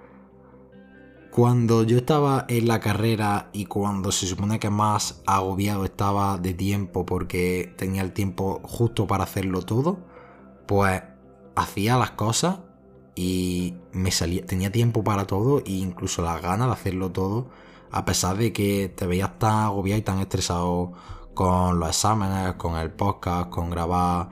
Cuando 1.31 1.83
yo 1.83 1.97
estaba 1.97 2.45
en 2.49 2.67
la 2.67 2.81
carrera 2.81 3.49
y 3.53 3.65
cuando 3.65 4.11
se 4.11 4.27
supone 4.27 4.59
que 4.59 4.69
más 4.69 5.21
agobiado 5.25 5.85
estaba 5.85 6.37
de 6.37 6.53
tiempo 6.53 7.05
porque 7.05 7.73
tenía 7.77 8.01
el 8.01 8.11
tiempo 8.11 8.59
justo 8.63 9.07
para 9.07 9.23
hacerlo 9.23 9.61
todo, 9.61 9.99
pues 10.67 11.01
hacía 11.55 11.97
las 11.97 12.11
cosas 12.11 12.59
y 13.15 13.75
me 13.93 14.11
salía, 14.11 14.45
tenía 14.45 14.73
tiempo 14.73 15.05
para 15.05 15.25
todo 15.25 15.59
e 15.59 15.71
incluso 15.71 16.21
las 16.21 16.41
ganas 16.41 16.67
de 16.67 16.73
hacerlo 16.73 17.11
todo, 17.11 17.47
a 17.91 18.03
pesar 18.03 18.35
de 18.35 18.51
que 18.51 18.89
te 18.93 19.07
veías 19.07 19.39
tan 19.39 19.63
agobiado 19.63 19.99
y 19.99 20.03
tan 20.03 20.19
estresado 20.19 20.91
con 21.33 21.79
los 21.79 21.87
exámenes, 21.87 22.55
con 22.55 22.75
el 22.75 22.91
podcast, 22.91 23.49
con 23.49 23.69
grabar 23.69 24.29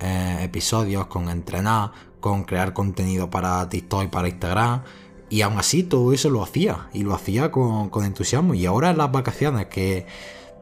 eh, 0.00 0.38
episodios, 0.42 1.06
con 1.06 1.28
entrenar, 1.28 1.92
con 2.18 2.42
crear 2.42 2.72
contenido 2.72 3.30
para 3.30 3.68
TikTok 3.68 4.04
y 4.04 4.08
para 4.08 4.28
Instagram. 4.28 4.82
Y 5.30 5.42
aún 5.42 5.58
así 5.58 5.84
todo 5.84 6.12
eso 6.12 6.28
lo 6.28 6.42
hacía 6.42 6.88
y 6.92 7.04
lo 7.04 7.14
hacía 7.14 7.50
con, 7.52 7.90
entusiasmo. 8.04 8.54
Y 8.54 8.66
ahora 8.66 8.90
en 8.90 8.98
las 8.98 9.12
vacaciones 9.12 9.66
que 9.66 10.06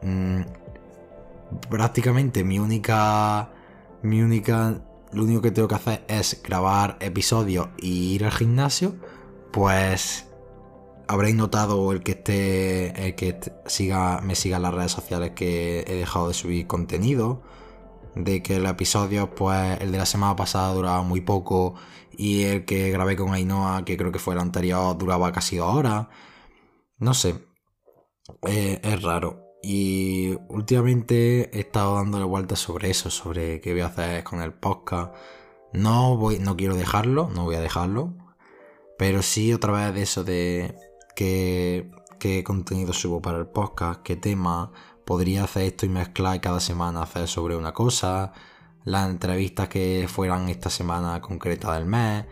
mm, 0.03 0.41
prácticamente 1.69 2.43
mi 2.43 2.59
única... 2.59 3.49
Mi 4.03 4.21
única... 4.21 4.81
Lo 5.11 5.23
único 5.23 5.41
que 5.41 5.49
tengo 5.49 5.67
que 5.67 5.75
hacer 5.75 6.05
es 6.07 6.39
grabar 6.43 6.97
episodios 6.99 7.69
y 7.79 8.13
ir 8.13 8.25
al 8.25 8.31
gimnasio. 8.31 8.95
Pues 9.51 10.27
habréis 11.07 11.35
notado 11.35 11.91
el 11.91 12.03
que 12.03 12.11
esté, 12.11 13.07
el 13.07 13.15
que 13.15 13.39
siga, 13.65 14.21
me 14.21 14.35
siga 14.35 14.57
en 14.57 14.61
las 14.61 14.73
redes 14.75 14.91
sociales 14.91 15.31
que 15.31 15.83
he 15.87 15.95
dejado 15.95 16.27
de 16.27 16.35
subir 16.35 16.67
contenido, 16.67 17.41
de 18.15 18.43
que 18.43 18.57
el 18.57 18.65
episodio, 18.65 19.33
pues 19.35 19.79
el 19.81 19.91
de 19.91 19.97
la 19.97 20.05
semana 20.05 20.35
pasada 20.35 20.73
duraba 20.73 21.01
muy 21.03 21.21
poco 21.21 21.75
y 22.11 22.43
el 22.43 22.65
que 22.65 22.91
grabé 22.91 23.15
con 23.15 23.33
Ainhoa, 23.33 23.85
que 23.85 23.97
creo 23.97 24.11
que 24.11 24.19
fue 24.19 24.33
el 24.33 24.41
anterior, 24.41 24.97
duraba 24.97 25.31
casi 25.31 25.57
dos 25.57 25.73
horas. 25.73 26.07
No 26.97 27.13
sé, 27.13 27.35
eh, 28.47 28.79
es 28.83 29.01
raro. 29.01 29.45
Y 29.61 30.35
últimamente 30.47 31.55
he 31.55 31.61
estado 31.61 31.95
dándole 31.95 32.25
vueltas 32.25 32.59
sobre 32.59 32.89
eso, 32.89 33.09
sobre 33.09 33.61
qué 33.61 33.73
voy 33.73 33.81
a 33.81 33.87
hacer 33.87 34.23
con 34.23 34.41
el 34.41 34.53
podcast. 34.53 35.13
No 35.73 36.17
voy, 36.17 36.39
no 36.39 36.55
quiero 36.57 36.75
dejarlo, 36.75 37.29
no 37.33 37.45
voy 37.45 37.55
a 37.55 37.61
dejarlo. 37.61 38.15
Pero 38.97 39.21
sí 39.21 39.53
otra 39.53 39.71
vez 39.71 39.93
de 39.93 40.01
eso 40.01 40.23
de 40.23 40.75
qué, 41.15 42.43
contenido 42.45 42.93
subo 42.93 43.21
para 43.21 43.39
el 43.39 43.47
podcast, 43.47 44.01
qué 44.03 44.15
tema, 44.15 44.71
podría 45.09 45.45
hacer 45.45 45.63
esto 45.63 45.87
y 45.87 45.89
mezclar 45.89 46.39
cada 46.39 46.59
semana 46.59 47.01
hacer 47.01 47.27
sobre 47.27 47.55
una 47.55 47.73
cosa, 47.73 48.31
las 48.85 49.09
entrevistas 49.09 49.67
que 49.67 50.05
fueran 50.07 50.49
esta 50.49 50.69
semana 50.69 51.19
concreta 51.19 51.73
del 51.73 51.87
mes, 51.87 52.25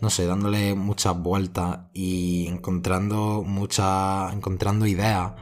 no 0.00 0.10
sé, 0.10 0.26
dándole 0.26 0.74
muchas 0.74 1.16
vueltas 1.16 1.82
y 1.94 2.48
encontrando 2.48 3.44
muchas, 3.46 4.32
encontrando 4.32 4.88
ideas 4.88 5.34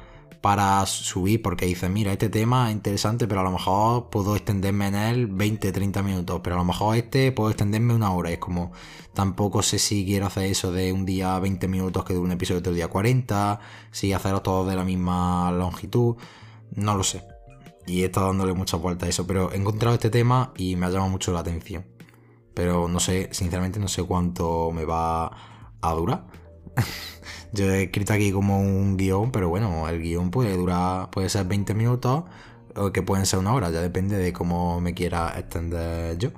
para 0.43 0.85
subir 0.85 1.41
porque 1.41 1.65
dice, 1.65 1.89
mira, 1.89 2.13
este 2.13 2.29
tema 2.29 2.69
es 2.69 2.75
interesante, 2.75 3.27
pero 3.27 3.41
a 3.41 3.45
lo 3.45 3.53
mejor 3.53 4.11
puedo 4.11 4.37
extenderme 4.37 4.89
en 4.89 4.95
él 4.95 5.27
20, 5.27 5.73
30 5.73 6.03
minutos, 6.03 6.41
pero 6.45 6.57
a 6.57 6.59
lo 6.59 6.67
mejor 6.67 6.97
este 6.97 7.33
puedo 7.33 7.49
extenderme 7.49 7.95
una 7.95 8.13
hora. 8.13 8.31
Es 8.31 8.39
como, 8.39 8.73
tampoco 9.15 9.63
sé 9.63 9.79
si 9.79 10.05
quiero 10.05 10.27
hacer 10.27 10.45
eso 10.45 10.71
de 10.71 10.93
un 10.93 11.07
día 11.07 11.39
20 11.39 11.67
minutos 11.67 12.05
que 12.05 12.13
de 12.13 12.21
un 12.21 12.31
episodio 12.31 12.61
del 12.61 12.75
día 12.75 12.89
40, 12.89 13.59
si 13.91 14.13
hacerlo 14.13 14.43
todo 14.43 14.69
de 14.69 14.77
la 14.77 14.85
misma 14.85 15.51
longitud, 15.51 16.17
no 16.75 16.97
lo 16.97 17.05
sé. 17.05 17.23
Y 17.87 18.03
he 18.03 18.07
estado 18.07 18.27
dándole 18.27 18.53
muchas 18.53 18.81
vueltas 18.81 19.07
a 19.07 19.11
eso, 19.11 19.27
pero 19.27 19.53
he 19.53 19.57
encontrado 19.57 19.95
este 19.95 20.11
tema 20.11 20.53
y 20.57 20.77
me 20.77 20.87
ha 20.87 20.91
llamado 20.91 21.11
mucho 21.11 21.33
la 21.33 21.41
atención. 21.41 21.87
Pero 22.55 22.89
no 22.89 23.01
sé, 23.01 23.29
sinceramente 23.33 23.79
no 23.81 23.89
sé 23.89 24.03
cuánto 24.03 24.71
me 24.73 24.85
va 24.85 25.31
a 25.81 25.93
durar. 25.95 26.27
Yo 27.53 27.71
he 27.71 27.85
escrito 27.85 28.13
aquí 28.13 28.31
como 28.31 28.61
un 28.61 28.97
guion, 28.97 29.31
pero 29.33 29.49
bueno, 29.49 29.89
el 29.89 30.03
guion 30.03 30.31
puede 30.31 30.57
durar, 30.57 31.11
puede 31.11 31.29
ser 31.29 31.47
20 31.47 31.75
minutos 31.75 32.25
o 32.77 32.93
que 32.93 33.03
pueden 33.03 33.27
ser 33.27 33.39
una 33.39 33.55
hora, 33.55 33.71
ya 33.71 33.81
depende 33.81 34.17
de 34.17 34.33
cómo 34.33 34.81
me 34.81 34.95
quiera 34.95 35.35
extender 35.39 36.17
yo. 36.19 36.31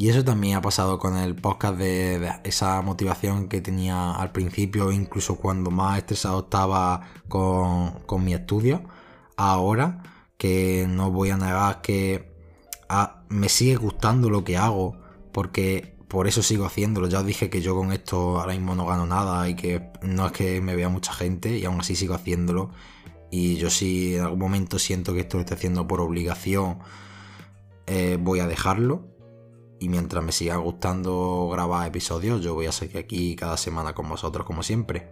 Y 0.00 0.08
eso 0.08 0.24
también 0.24 0.56
ha 0.56 0.62
pasado 0.62 0.98
con 0.98 1.18
el 1.18 1.34
podcast 1.34 1.76
de, 1.76 2.32
esa 2.44 2.80
motivación 2.80 3.48
que 3.50 3.60
tenía 3.60 4.12
al 4.12 4.32
principio, 4.32 4.92
incluso 4.92 5.36
cuando 5.36 5.70
más 5.70 5.98
estresado 5.98 6.40
estaba 6.40 7.10
con, 7.28 7.90
con 8.06 8.24
mi 8.24 8.32
estudio. 8.32 8.82
Ahora 9.36 10.02
que 10.38 10.86
no 10.88 11.10
voy 11.10 11.28
a 11.28 11.36
negar 11.36 11.82
que 11.82 12.32
ah, 12.88 13.24
me 13.28 13.50
sigue 13.50 13.76
gustando 13.76 14.30
lo 14.30 14.42
que 14.42 14.56
hago, 14.56 14.96
porque 15.32 15.98
por 16.08 16.26
eso 16.26 16.42
sigo 16.42 16.64
haciéndolo. 16.64 17.06
Ya 17.06 17.18
os 17.20 17.26
dije 17.26 17.50
que 17.50 17.60
yo 17.60 17.76
con 17.76 17.92
esto 17.92 18.40
ahora 18.40 18.54
mismo 18.54 18.74
no 18.74 18.86
gano 18.86 19.04
nada 19.04 19.50
y 19.50 19.54
que 19.54 19.90
no 20.00 20.24
es 20.24 20.32
que 20.32 20.62
me 20.62 20.76
vea 20.76 20.88
mucha 20.88 21.12
gente 21.12 21.58
y 21.58 21.66
aún 21.66 21.78
así 21.78 21.94
sigo 21.94 22.14
haciéndolo. 22.14 22.70
Y 23.30 23.56
yo 23.56 23.68
si 23.68 24.16
en 24.16 24.22
algún 24.22 24.38
momento 24.38 24.78
siento 24.78 25.12
que 25.12 25.20
esto 25.20 25.36
lo 25.36 25.42
estoy 25.42 25.58
haciendo 25.58 25.86
por 25.86 26.00
obligación, 26.00 26.78
eh, 27.86 28.16
voy 28.18 28.40
a 28.40 28.46
dejarlo. 28.46 29.10
Y 29.80 29.88
mientras 29.88 30.22
me 30.22 30.30
siga 30.30 30.56
gustando 30.56 31.48
grabar 31.50 31.88
episodios, 31.88 32.42
yo 32.42 32.54
voy 32.54 32.66
a 32.66 32.72
seguir 32.72 32.98
aquí 32.98 33.34
cada 33.34 33.56
semana 33.56 33.94
con 33.94 34.08
vosotros 34.08 34.46
como 34.46 34.62
siempre. 34.62 35.08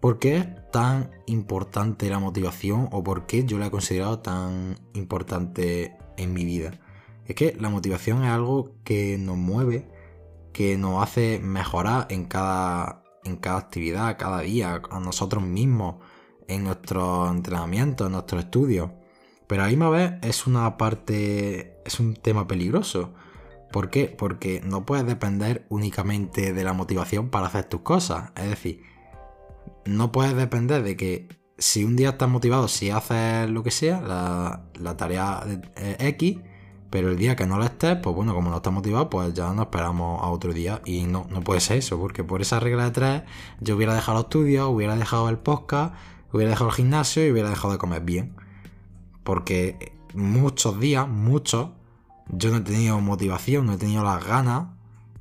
¿Por 0.00 0.18
qué 0.18 0.38
es 0.38 0.70
tan 0.72 1.12
importante 1.26 2.10
la 2.10 2.18
motivación 2.18 2.88
o 2.90 3.04
por 3.04 3.26
qué 3.26 3.44
yo 3.44 3.58
la 3.58 3.66
he 3.66 3.70
considerado 3.70 4.18
tan 4.18 4.76
importante 4.94 5.96
en 6.16 6.32
mi 6.34 6.44
vida? 6.44 6.72
Es 7.24 7.36
que 7.36 7.56
la 7.60 7.68
motivación 7.68 8.24
es 8.24 8.30
algo 8.30 8.72
que 8.82 9.16
nos 9.18 9.36
mueve, 9.36 9.88
que 10.52 10.76
nos 10.76 11.00
hace 11.00 11.38
mejorar 11.38 12.08
en 12.10 12.24
cada, 12.24 13.04
en 13.22 13.36
cada 13.36 13.58
actividad, 13.58 14.18
cada 14.18 14.40
día, 14.40 14.82
a 14.90 14.98
nosotros 14.98 15.44
mismos, 15.44 15.96
en 16.48 16.64
nuestro 16.64 17.30
entrenamiento, 17.30 18.06
en 18.06 18.12
nuestro 18.12 18.40
estudio. 18.40 18.92
Pero 19.52 19.64
a 19.64 19.66
misma 19.66 19.90
vez 19.90 20.14
es 20.22 20.46
una 20.46 20.78
parte, 20.78 21.76
es 21.84 22.00
un 22.00 22.14
tema 22.14 22.46
peligroso. 22.46 23.12
¿Por 23.70 23.90
qué? 23.90 24.06
Porque 24.06 24.62
no 24.64 24.86
puedes 24.86 25.04
depender 25.04 25.66
únicamente 25.68 26.54
de 26.54 26.64
la 26.64 26.72
motivación 26.72 27.28
para 27.28 27.48
hacer 27.48 27.64
tus 27.64 27.82
cosas. 27.82 28.30
Es 28.34 28.48
decir, 28.48 28.82
no 29.84 30.10
puedes 30.10 30.34
depender 30.34 30.82
de 30.82 30.96
que 30.96 31.28
si 31.58 31.84
un 31.84 31.96
día 31.96 32.08
estás 32.08 32.30
motivado, 32.30 32.66
si 32.66 32.88
haces 32.88 33.50
lo 33.50 33.62
que 33.62 33.70
sea, 33.70 34.00
la, 34.00 34.62
la 34.80 34.96
tarea 34.96 35.44
X, 35.98 36.38
pero 36.88 37.10
el 37.10 37.18
día 37.18 37.36
que 37.36 37.44
no 37.44 37.58
lo 37.58 37.64
estés, 37.66 37.98
pues 37.98 38.16
bueno, 38.16 38.32
como 38.32 38.48
no 38.48 38.56
estás 38.56 38.72
motivado, 38.72 39.10
pues 39.10 39.34
ya 39.34 39.52
nos 39.52 39.66
esperamos 39.66 40.22
a 40.22 40.28
otro 40.28 40.54
día. 40.54 40.80
Y 40.86 41.04
no, 41.04 41.26
no 41.28 41.42
puede 41.42 41.60
ser 41.60 41.76
eso, 41.76 41.98
porque 41.98 42.24
por 42.24 42.40
esa 42.40 42.58
regla 42.58 42.84
de 42.84 42.90
tres, 42.92 43.22
yo 43.60 43.76
hubiera 43.76 43.94
dejado 43.94 44.16
los 44.16 44.24
estudios, 44.24 44.70
hubiera 44.70 44.96
dejado 44.96 45.28
el 45.28 45.36
podcast, 45.36 45.94
hubiera 46.32 46.52
dejado 46.52 46.70
el 46.70 46.76
gimnasio 46.76 47.26
y 47.26 47.30
hubiera 47.30 47.50
dejado 47.50 47.74
de 47.74 47.78
comer 47.78 48.00
bien. 48.00 48.34
Porque 49.24 49.92
muchos 50.14 50.78
días, 50.80 51.08
muchos, 51.08 51.70
yo 52.28 52.50
no 52.50 52.58
he 52.58 52.60
tenido 52.60 53.00
motivación, 53.00 53.66
no 53.66 53.74
he 53.74 53.78
tenido 53.78 54.02
las 54.04 54.24
ganas, 54.24 54.68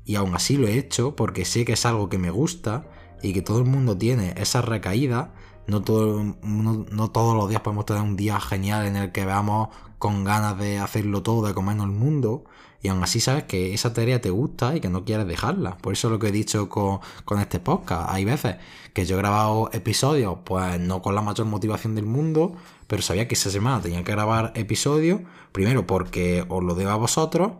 y 0.05 0.15
aún 0.15 0.35
así 0.35 0.57
lo 0.57 0.67
he 0.67 0.77
hecho 0.77 1.15
porque 1.15 1.45
sé 1.45 1.65
que 1.65 1.73
es 1.73 1.85
algo 1.85 2.09
que 2.09 2.17
me 2.17 2.31
gusta 2.31 2.87
y 3.21 3.33
que 3.33 3.41
todo 3.41 3.59
el 3.59 3.65
mundo 3.65 3.97
tiene 3.97 4.33
esa 4.37 4.61
recaída. 4.61 5.33
No, 5.67 5.81
todo, 5.81 6.35
no 6.43 7.11
todos 7.11 7.35
los 7.35 7.47
días 7.47 7.61
podemos 7.61 7.85
tener 7.85 8.01
un 8.01 8.17
día 8.17 8.39
genial 8.39 8.87
en 8.87 8.95
el 8.95 9.11
que 9.11 9.25
veamos 9.25 9.69
con 9.99 10.23
ganas 10.23 10.57
de 10.57 10.79
hacerlo 10.79 11.21
todo, 11.21 11.47
de 11.47 11.53
comernos 11.53 11.85
el 11.85 11.91
mundo, 11.91 12.43
y 12.81 12.87
aún 12.87 13.03
así 13.03 13.19
sabes 13.19 13.43
que 13.43 13.73
esa 13.73 13.93
tarea 13.93 14.21
te 14.21 14.29
gusta 14.29 14.75
y 14.75 14.79
que 14.79 14.89
no 14.89 15.05
quieres 15.05 15.27
dejarla. 15.27 15.77
Por 15.77 15.93
eso 15.93 16.09
lo 16.09 16.19
que 16.19 16.27
he 16.27 16.31
dicho 16.31 16.67
con, 16.69 16.99
este 17.39 17.59
podcast. 17.59 18.09
Hay 18.09 18.25
veces 18.25 18.55
que 18.93 19.05
yo 19.05 19.15
he 19.15 19.19
grabado 19.19 19.69
episodios, 19.73 20.39
pues 20.43 20.79
no 20.79 21.01
con 21.01 21.15
la 21.15 21.21
mayor 21.21 21.45
motivación 21.47 21.95
del 21.95 22.05
mundo, 22.05 22.55
pero 22.87 23.01
sabía 23.01 23.27
que 23.27 23.35
esa 23.35 23.49
semana 23.49 23.81
tenía 23.81 24.03
que 24.03 24.11
grabar 24.11 24.51
episodios, 24.55 25.21
primero 25.51 25.85
porque 25.85 26.45
os 26.49 26.63
lo 26.63 26.75
debo 26.75 26.91
a 26.91 26.95
vosotros, 26.95 27.53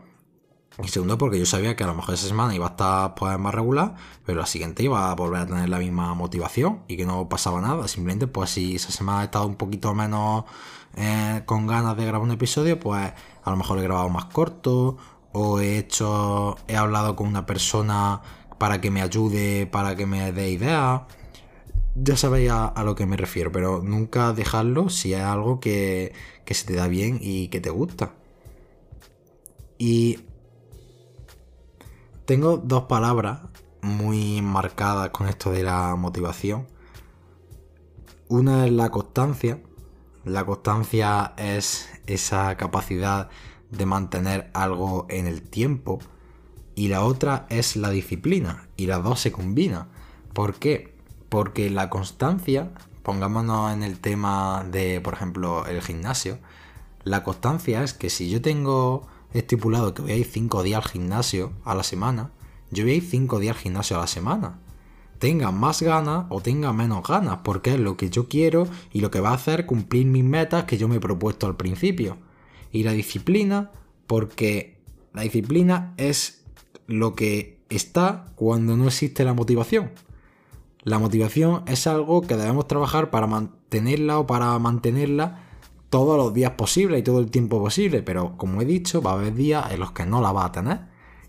y 0.84 0.88
segundo 0.88 1.18
porque 1.18 1.38
yo 1.38 1.46
sabía 1.46 1.76
que 1.76 1.84
a 1.84 1.88
lo 1.88 1.94
mejor 1.94 2.16
esa 2.16 2.28
semana 2.28 2.56
iba 2.56 2.66
a 2.66 2.70
estar 2.72 3.14
pues, 3.16 3.38
más 3.38 3.54
regular, 3.54 3.96
pero 4.26 4.40
la 4.40 4.46
siguiente 4.46 4.84
iba 4.84 5.12
a 5.12 5.16
volver 5.16 5.42
a 5.42 5.46
tener 5.46 5.70
la 5.70 5.80
misma 5.80 6.14
motivación 6.14 6.84
y 6.88 6.98
que 6.98 7.06
no 7.06 7.28
pasaba 7.30 7.62
nada. 7.62 7.88
Simplemente 7.88 8.28
pues 8.28 8.52
si 8.52 8.76
esa 8.76 8.92
semana 8.92 9.22
he 9.22 9.26
estado 9.26 9.46
un 9.48 9.56
poquito 9.56 9.94
menos 9.94 10.46
eh, 10.96 11.42
con 11.46 11.68
ganas 11.68 11.96
de 11.98 12.06
grabar 12.06 12.22
un 12.28 12.32
episodio, 12.32 12.80
pues 12.80 13.14
a 13.44 13.50
lo 13.50 13.58
mejor 13.58 13.80
he 13.80 13.84
grabado 13.84 14.10
más 14.10 14.26
corto 14.26 14.98
o 15.32 15.60
he 15.60 15.78
hecho, 15.78 16.58
he 16.68 16.76
hablado 16.76 17.16
con 17.16 17.28
una 17.28 17.46
persona 17.46 18.22
para 18.58 18.82
que 18.82 18.92
me 18.92 19.02
ayude, 19.02 19.68
para 19.68 19.96
que 19.96 20.06
me 20.06 20.32
dé 20.32 20.50
ideas. 20.52 21.02
Ya 21.96 22.16
sabéis 22.16 22.52
a, 22.52 22.84
lo 22.84 22.96
que 22.96 23.06
me 23.06 23.18
refiero, 23.18 23.52
pero 23.52 23.82
nunca 23.82 24.34
dejarlo 24.34 24.90
si 24.90 25.14
es 25.14 25.22
algo 25.22 25.60
que, 25.60 26.14
que 26.46 26.54
se 26.54 26.66
te 26.66 26.74
da 26.74 26.88
bien 26.88 27.20
y 27.22 27.48
que 27.50 27.60
te 27.60 27.70
gusta. 27.70 28.14
Y 29.78 30.20
tengo 32.26 32.58
dos 32.58 32.84
palabras 32.84 33.40
muy 33.82 34.42
marcadas 34.42 35.10
con 35.10 35.28
esto 35.28 35.52
de 35.52 35.64
la 35.64 35.96
motivación. 35.96 36.68
Una 38.30 38.66
es 38.66 38.72
la 38.72 38.90
constancia 38.90 39.60
la 40.26 40.46
constancia 40.46 41.34
es 41.38 41.90
esa 42.06 42.56
capacidad 42.58 43.30
de 43.72 43.86
mantener 43.86 44.52
algo 44.54 45.08
en 45.10 45.28
el 45.28 45.42
tiempo 45.42 46.00
y 46.76 46.90
la 46.90 47.04
otra 47.04 47.46
es 47.50 47.76
la 47.76 47.90
disciplina 47.90 48.68
y 48.78 48.88
las 48.88 49.04
dos 49.04 49.20
se 49.20 49.32
combinan. 49.32 49.88
¿Por 50.34 50.56
qué? 50.56 50.96
Porque 51.30 51.70
la 51.70 51.90
constancia, 51.90 52.72
pongámonos 53.04 53.74
en 53.74 53.84
el 53.84 54.00
tema 54.00 54.66
de, 54.70 55.02
por 55.02 55.14
ejemplo, 55.14 55.66
el 55.66 55.82
gimnasio, 55.82 56.40
la 57.04 57.24
constancia 57.24 57.84
es 57.84 57.94
que 57.94 58.10
si 58.10 58.30
yo 58.30 58.42
tengo 58.42 59.08
estipulado 59.34 59.94
que 59.94 60.02
voy 60.02 60.12
a 60.12 60.18
ir 60.18 60.26
5 60.26 60.64
días 60.64 60.84
al 60.84 60.92
gimnasio 60.92 61.54
a 61.66 61.74
la 61.74 61.84
semana, 61.84 62.32
yo 62.70 62.84
voy 62.84 62.94
a 62.94 62.96
ir 62.96 63.04
5 63.04 63.40
días 63.40 63.56
al 63.56 63.62
gimnasio 63.62 63.98
a 63.98 64.02
la 64.02 64.08
semana. 64.08 64.60
Tenga 65.22 65.52
más 65.52 65.84
ganas 65.84 66.26
o 66.30 66.42
tenga 66.42 66.74
menos 66.74 67.08
ganas, 67.08 67.42
porque 67.44 67.76
es 67.76 67.80
lo 67.80 67.96
que 67.96 68.10
yo 68.10 68.28
quiero 68.28 68.68
y 68.92 69.02
lo 69.02 69.12
que 69.12 69.20
va 69.20 69.30
a 69.30 69.36
hacer 69.36 69.68
cumplir 69.68 70.08
mis 70.08 70.24
metas 70.24 70.64
que 70.64 70.80
yo 70.80 70.88
me 70.88 70.96
he 70.96 71.00
propuesto 71.00 71.46
al 71.46 71.56
principio. 71.56 72.18
Y 72.72 72.82
la 72.82 72.94
disciplina, 72.94 73.70
porque 74.08 74.82
la 75.14 75.22
disciplina 75.22 75.94
es 75.98 76.44
lo 76.88 77.14
que 77.14 77.60
está 77.70 78.34
cuando 78.34 78.76
no 78.76 78.88
existe 78.88 79.24
la 79.24 79.36
motivación. 79.36 79.92
La 80.82 80.98
motivación 80.98 81.66
es 81.68 81.86
algo 81.86 82.24
que 82.24 82.36
debemos 82.36 82.68
trabajar 82.68 83.12
para 83.12 83.28
mantenerla 83.28 84.18
o 84.18 84.26
para 84.26 84.58
mantenerla 84.58 85.44
todos 85.92 86.18
los 86.18 86.34
días 86.34 86.54
posibles 86.54 87.00
y 87.00 87.04
todo 87.04 87.20
el 87.20 87.30
tiempo 87.30 87.60
posible, 87.60 88.02
pero 88.02 88.38
como 88.38 88.60
he 88.60 88.66
dicho, 88.66 89.04
va 89.04 89.12
a 89.12 89.14
haber 89.14 89.36
días 89.36 89.72
en 89.72 89.82
los 89.82 89.92
que 89.92 90.08
no 90.08 90.20
la 90.20 90.32
va 90.32 90.46
a 90.46 90.52
tener. 90.52 90.80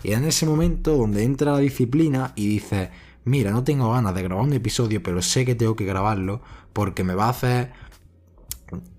Y 0.03 0.13
en 0.13 0.25
ese 0.25 0.47
momento 0.47 0.97
donde 0.97 1.25
entra 1.25 1.53
la 1.53 1.59
disciplina 1.59 2.33
y 2.37 2.47
dice, 2.49 2.91
mira, 3.25 3.51
no 3.51 3.65
tengo 3.65 3.93
ganas 3.93 4.15
de 4.15 4.23
grabar 4.23 4.45
un 4.45 4.53
episodio, 4.53 5.03
pero 5.03 5.23
sé 5.23 5.45
que 5.45 5.55
tengo 5.55 5.77
que 5.77 5.85
grabarlo 5.85 6.41
porque 6.73 7.05
me 7.05 7.15
va 7.15 7.27
a 7.27 7.31
hacer 7.31 7.73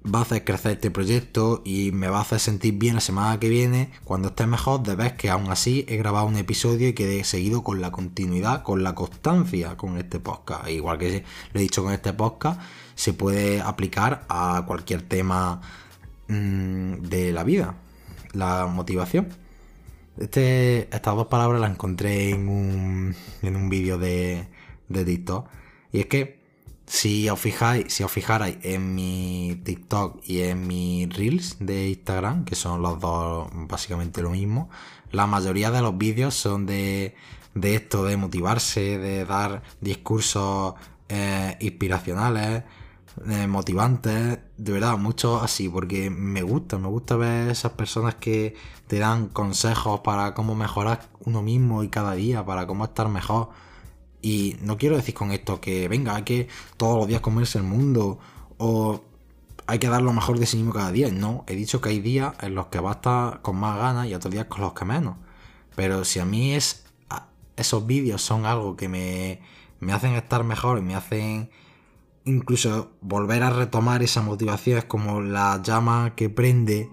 va 0.06 0.20
a 0.20 0.22
hacer 0.22 0.44
crecer 0.44 0.74
este 0.74 0.92
proyecto 0.92 1.62
y 1.66 1.92
me 1.92 2.08
va 2.08 2.20
a 2.20 2.22
hacer 2.22 2.40
sentir 2.40 2.76
bien 2.76 2.96
la 2.96 3.02
semana 3.02 3.40
que 3.40 3.50
viene, 3.50 3.92
cuando 4.04 4.30
esté 4.30 4.46
mejor, 4.46 4.84
de 4.84 4.96
ver 4.96 5.16
que 5.18 5.30
aún 5.30 5.50
así 5.50 5.86
he 5.88 5.98
grabado 5.98 6.28
un 6.28 6.38
episodio 6.38 6.90
y 6.90 6.94
que 6.94 7.20
he 7.20 7.24
seguido 7.24 7.64
con 7.64 7.82
la 7.82 7.92
continuidad, 7.92 8.64
con 8.64 8.84
la 8.84 8.96
constancia 8.96 9.76
con 9.78 9.98
este 9.98 10.20
podcast. 10.20 10.70
Igual 10.70 10.98
que 10.98 11.24
lo 11.54 11.60
he 11.60 11.64
dicho 11.64 11.84
con 11.84 11.94
este 11.94 12.14
podcast, 12.14 12.62
se 12.96 13.14
puede 13.14 13.62
aplicar 13.62 14.26
a 14.30 14.64
cualquier 14.68 15.02
tema 15.02 15.62
mm, 16.28 16.96
de 17.02 17.32
la 17.32 17.44
vida, 17.44 17.76
la 18.34 18.68
motivación. 18.68 19.43
Este, 20.18 20.94
estas 20.96 21.16
dos 21.16 21.28
palabras 21.28 21.60
las 21.60 21.72
encontré 21.72 22.30
en 22.30 22.48
un, 22.48 23.16
en 23.42 23.56
un 23.56 23.70
vídeo 23.70 23.98
de, 23.98 24.48
de 24.90 25.06
TikTok. 25.06 25.48
Y 25.92 26.00
es 26.02 26.06
que 26.08 26.44
si 26.86 27.30
os 27.30 27.40
fijáis, 27.40 27.94
si 27.94 28.04
os 28.04 28.12
fijarais 28.12 28.58
en 28.62 28.94
mi 28.94 29.62
TikTok 29.64 30.22
y 30.26 30.42
en 30.42 30.68
mi 30.68 31.08
Reels 31.08 31.58
de 31.60 31.90
Instagram, 31.90 32.46
que 32.46 32.56
son 32.56 32.82
los 32.82 33.00
dos 33.00 33.48
básicamente 33.54 34.22
lo 34.22 34.32
mismo, 34.32 34.70
la 35.12 35.28
mayoría 35.28 35.72
de 35.72 35.82
los 35.82 35.98
vídeos 35.98 36.36
son 36.36 36.66
de, 36.66 37.16
de 37.56 37.76
esto, 37.76 38.04
de 38.04 38.18
motivarse, 38.18 38.98
de 38.98 39.26
dar 39.26 39.64
discursos 39.82 40.76
eh, 41.10 41.58
inspiracionales, 41.60 42.64
eh, 43.30 43.48
motivantes, 43.48 44.40
de 44.58 44.72
verdad, 44.72 44.98
mucho 44.98 45.42
así, 45.42 45.70
porque 45.70 46.10
me 46.10 46.42
gusta, 46.42 46.78
me 46.78 46.88
gusta 46.88 47.16
ver 47.16 47.50
esas 47.50 47.74
personas 47.74 48.16
que 48.16 48.56
te 48.88 49.00
dan 49.00 49.28
consejos 49.28 50.02
para 50.02 50.34
cómo 50.34 50.56
mejorar 50.56 51.10
uno 51.20 51.42
mismo 51.42 51.84
y 51.84 51.90
cada 51.90 52.14
día, 52.14 52.46
para 52.46 52.68
cómo 52.68 52.86
estar 52.86 53.08
mejor 53.10 53.50
y 54.24 54.56
no 54.62 54.78
quiero 54.78 54.96
decir 54.96 55.14
con 55.14 55.32
esto 55.34 55.60
que 55.60 55.90
venga, 55.90 56.16
hay 56.16 56.24
que 56.24 56.48
todos 56.78 56.98
los 56.98 57.08
días 57.08 57.20
comerse 57.20 57.58
el 57.58 57.66
mundo 57.66 58.20
o 58.58 59.04
hay 59.68 59.80
que 59.80 59.90
dar 59.90 60.02
lo 60.02 60.14
mejor 60.14 60.40
de 60.40 60.46
sí 60.46 60.56
mismo 60.58 60.72
cada 60.74 60.92
día. 60.94 61.12
No, 61.12 61.44
he 61.46 61.56
dicho 61.56 61.82
que 61.82 61.90
hay 61.90 62.00
días 62.00 62.34
en 62.42 62.56
los 62.56 62.68
que 62.68 62.80
va 62.80 62.92
a 62.92 62.94
estar 62.94 63.42
con 63.42 63.58
más 63.58 63.78
ganas 63.78 64.08
y 64.08 64.16
otros 64.16 64.34
días 64.34 64.46
con 64.46 64.62
los 64.62 64.74
que 64.74 64.86
menos. 64.86 65.18
Pero 65.76 66.06
si 66.06 66.20
a 66.20 66.26
mí 66.26 66.54
es 66.54 66.86
esos 67.58 67.86
vídeos 67.86 68.22
son 68.22 68.46
algo 68.46 68.78
que 68.78 68.88
me, 68.88 69.42
me 69.82 69.92
hacen 69.92 70.14
estar 70.14 70.44
mejor 70.44 70.80
y 70.80 70.82
me 70.82 70.96
hacen 70.96 71.50
incluso 72.26 72.92
volver 73.02 73.44
a 73.44 73.50
retomar 73.50 74.04
esa 74.04 74.22
motivación, 74.22 74.78
es 74.78 74.86
como 74.86 75.22
la 75.22 75.62
llama 75.62 76.16
que 76.16 76.30
prende 76.30 76.90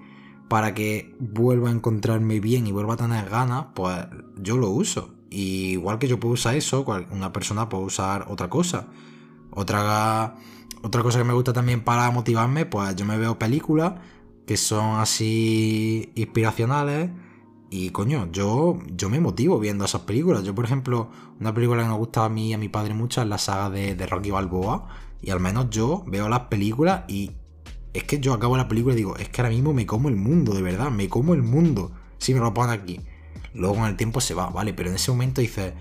para 0.49 0.75
que 0.75 1.14
vuelva 1.20 1.68
a 1.68 1.72
encontrarme 1.72 2.40
bien 2.40 2.66
y 2.66 2.72
vuelva 2.72 2.94
a 2.94 2.96
tener 2.96 3.28
ganas, 3.28 3.66
pues 3.75 4.06
yo 4.37 4.57
lo 4.57 4.70
uso 4.70 5.14
igual 5.31 5.98
que 5.98 6.09
yo 6.09 6.18
puedo 6.20 6.35
usar 6.35 6.57
eso, 6.57 6.85
una 7.11 7.33
persona 7.33 7.68
puede 7.68 7.85
usar 7.85 8.26
otra 8.28 8.50
cosa. 8.50 8.88
Otra, 9.52 10.37
otra 10.83 11.02
cosa 11.02 11.18
que 11.18 11.24
me 11.24 11.33
gusta 11.33 11.52
también 11.52 11.83
para 11.83 12.11
motivarme, 12.11 12.66
pues 12.66 12.94
yo 12.96 13.05
me 13.05 13.18
veo 13.18 13.38
películas 13.38 13.94
que 14.46 14.57
son 14.57 15.00
así 15.00 16.12
inspiracionales. 16.14 17.11
Y 17.72 17.90
coño, 17.90 18.28
yo, 18.33 18.81
yo 18.96 19.09
me 19.09 19.20
motivo 19.20 19.61
viendo 19.61 19.85
esas 19.85 20.00
películas. 20.02 20.42
Yo, 20.42 20.55
por 20.55 20.64
ejemplo, 20.64 21.09
una 21.38 21.55
película 21.55 21.83
que 21.83 21.88
me 21.88 21.94
gusta 21.94 22.24
a 22.24 22.28
mí 22.28 22.50
y 22.50 22.52
a 22.52 22.59
mi 22.59 22.68
padre 22.68 22.94
mucho 22.94 23.22
es 23.22 23.28
la 23.28 23.38
saga 23.38 23.70
de 23.70 24.07
Rocky 24.07 24.33
Balboa. 24.33 24.88
Y 25.22 25.30
al 25.30 25.40
menos 25.40 25.70
yo 25.70 26.04
veo 26.06 26.28
las 26.28 26.40
películas 26.40 27.02
y 27.09 27.33
es 27.92 28.04
que 28.04 28.20
yo 28.20 28.33
acabo 28.33 28.56
la 28.56 28.68
película 28.68 28.94
y 28.94 28.98
digo, 28.98 29.16
es 29.16 29.28
que 29.28 29.40
ahora 29.40 29.52
mismo 29.52 29.72
me 29.72 29.87
como 29.87 30.09
el 30.09 30.16
mundo, 30.16 30.54
de 30.54 30.62
verdad, 30.62 30.90
me 30.90 31.09
como 31.09 31.35
el 31.35 31.42
mundo. 31.42 31.92
Si 32.18 32.35
me 32.35 32.40
lo 32.40 32.54
ponen 32.54 32.78
aquí. 32.78 33.00
Luego 33.54 33.76
con 33.76 33.85
el 33.87 33.96
tiempo 33.96 34.20
se 34.20 34.35
va, 34.35 34.46
¿vale? 34.50 34.72
Pero 34.72 34.90
en 34.90 34.96
ese 34.96 35.11
momento 35.11 35.40
dices, 35.40 35.72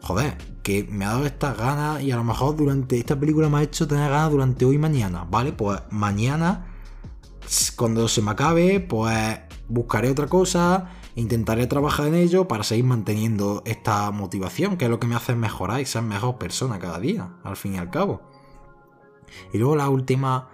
joder, 0.00 0.36
que 0.62 0.84
me 0.84 1.04
ha 1.04 1.10
dado 1.10 1.26
estas 1.26 1.56
ganas 1.56 2.02
y 2.02 2.10
a 2.10 2.16
lo 2.16 2.24
mejor 2.24 2.56
durante 2.56 2.98
esta 2.98 3.18
película 3.18 3.48
me 3.48 3.58
ha 3.58 3.62
hecho 3.62 3.86
tener 3.86 4.10
ganas 4.10 4.30
durante 4.30 4.64
hoy 4.64 4.76
y 4.76 4.78
mañana, 4.78 5.26
¿vale? 5.30 5.52
Pues 5.52 5.80
mañana, 5.90 6.66
cuando 7.76 8.08
se 8.08 8.22
me 8.22 8.30
acabe, 8.30 8.80
pues 8.80 9.40
buscaré 9.68 10.10
otra 10.10 10.26
cosa, 10.26 10.90
intentaré 11.14 11.66
trabajar 11.66 12.06
en 12.06 12.14
ello 12.14 12.48
para 12.48 12.64
seguir 12.64 12.84
manteniendo 12.84 13.62
esta 13.66 14.10
motivación, 14.10 14.76
que 14.76 14.86
es 14.86 14.90
lo 14.90 14.98
que 14.98 15.06
me 15.06 15.14
hace 15.14 15.34
mejorar 15.34 15.80
y 15.80 15.86
ser 15.86 16.02
mejor 16.02 16.38
persona 16.38 16.78
cada 16.78 16.98
día, 16.98 17.30
al 17.44 17.56
fin 17.56 17.74
y 17.74 17.78
al 17.78 17.90
cabo. 17.90 18.31
Y 19.52 19.58
luego 19.58 19.76
la 19.76 19.88
última, 19.88 20.48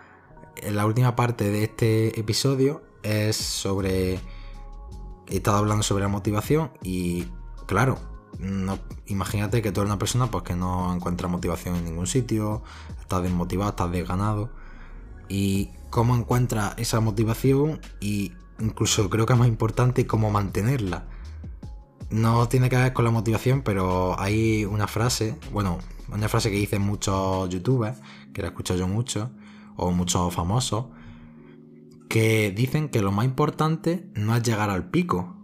la 0.70 0.86
última 0.86 1.16
parte 1.16 1.50
de 1.50 1.64
este 1.64 2.18
episodio 2.18 2.82
es 3.02 3.36
sobre 3.36 4.20
he 5.30 5.36
estado 5.36 5.58
hablando 5.58 5.82
sobre 5.82 6.02
la 6.02 6.08
motivación 6.08 6.70
y 6.82 7.26
claro, 7.66 7.98
no, 8.38 8.78
imagínate 9.06 9.62
que 9.62 9.72
tú 9.72 9.80
eres 9.80 9.90
una 9.90 9.98
persona 9.98 10.30
pues, 10.30 10.44
que 10.44 10.54
no 10.54 10.94
encuentra 10.94 11.28
motivación 11.28 11.76
en 11.76 11.84
ningún 11.84 12.06
sitio, 12.06 12.62
estás 13.00 13.22
desmotivado, 13.22 13.70
estás 13.70 13.90
desganado. 13.90 14.50
Y 15.28 15.70
cómo 15.90 16.16
encuentras 16.16 16.74
esa 16.78 17.00
motivación 17.00 17.80
y 18.00 18.32
incluso 18.58 19.10
creo 19.10 19.26
que 19.26 19.34
es 19.34 19.38
más 19.38 19.48
importante 19.48 20.06
cómo 20.06 20.30
mantenerla. 20.30 21.06
No 22.10 22.48
tiene 22.48 22.70
que 22.70 22.76
ver 22.76 22.94
con 22.94 23.04
la 23.04 23.10
motivación, 23.10 23.60
pero 23.60 24.18
hay 24.18 24.64
una 24.64 24.86
frase, 24.86 25.36
bueno, 25.52 25.78
una 26.10 26.28
frase 26.28 26.50
que 26.50 26.56
dicen 26.56 26.80
muchos 26.80 27.50
youtubers, 27.50 27.98
que 28.38 28.72
la 28.72 28.76
yo 28.76 28.88
mucho, 28.88 29.30
o 29.76 29.90
muchos 29.90 30.32
famosos, 30.32 30.86
que 32.08 32.50
dicen 32.50 32.88
que 32.88 33.02
lo 33.02 33.12
más 33.12 33.24
importante 33.24 34.08
no 34.14 34.34
es 34.36 34.42
llegar 34.42 34.70
al 34.70 34.90
pico. 34.90 35.36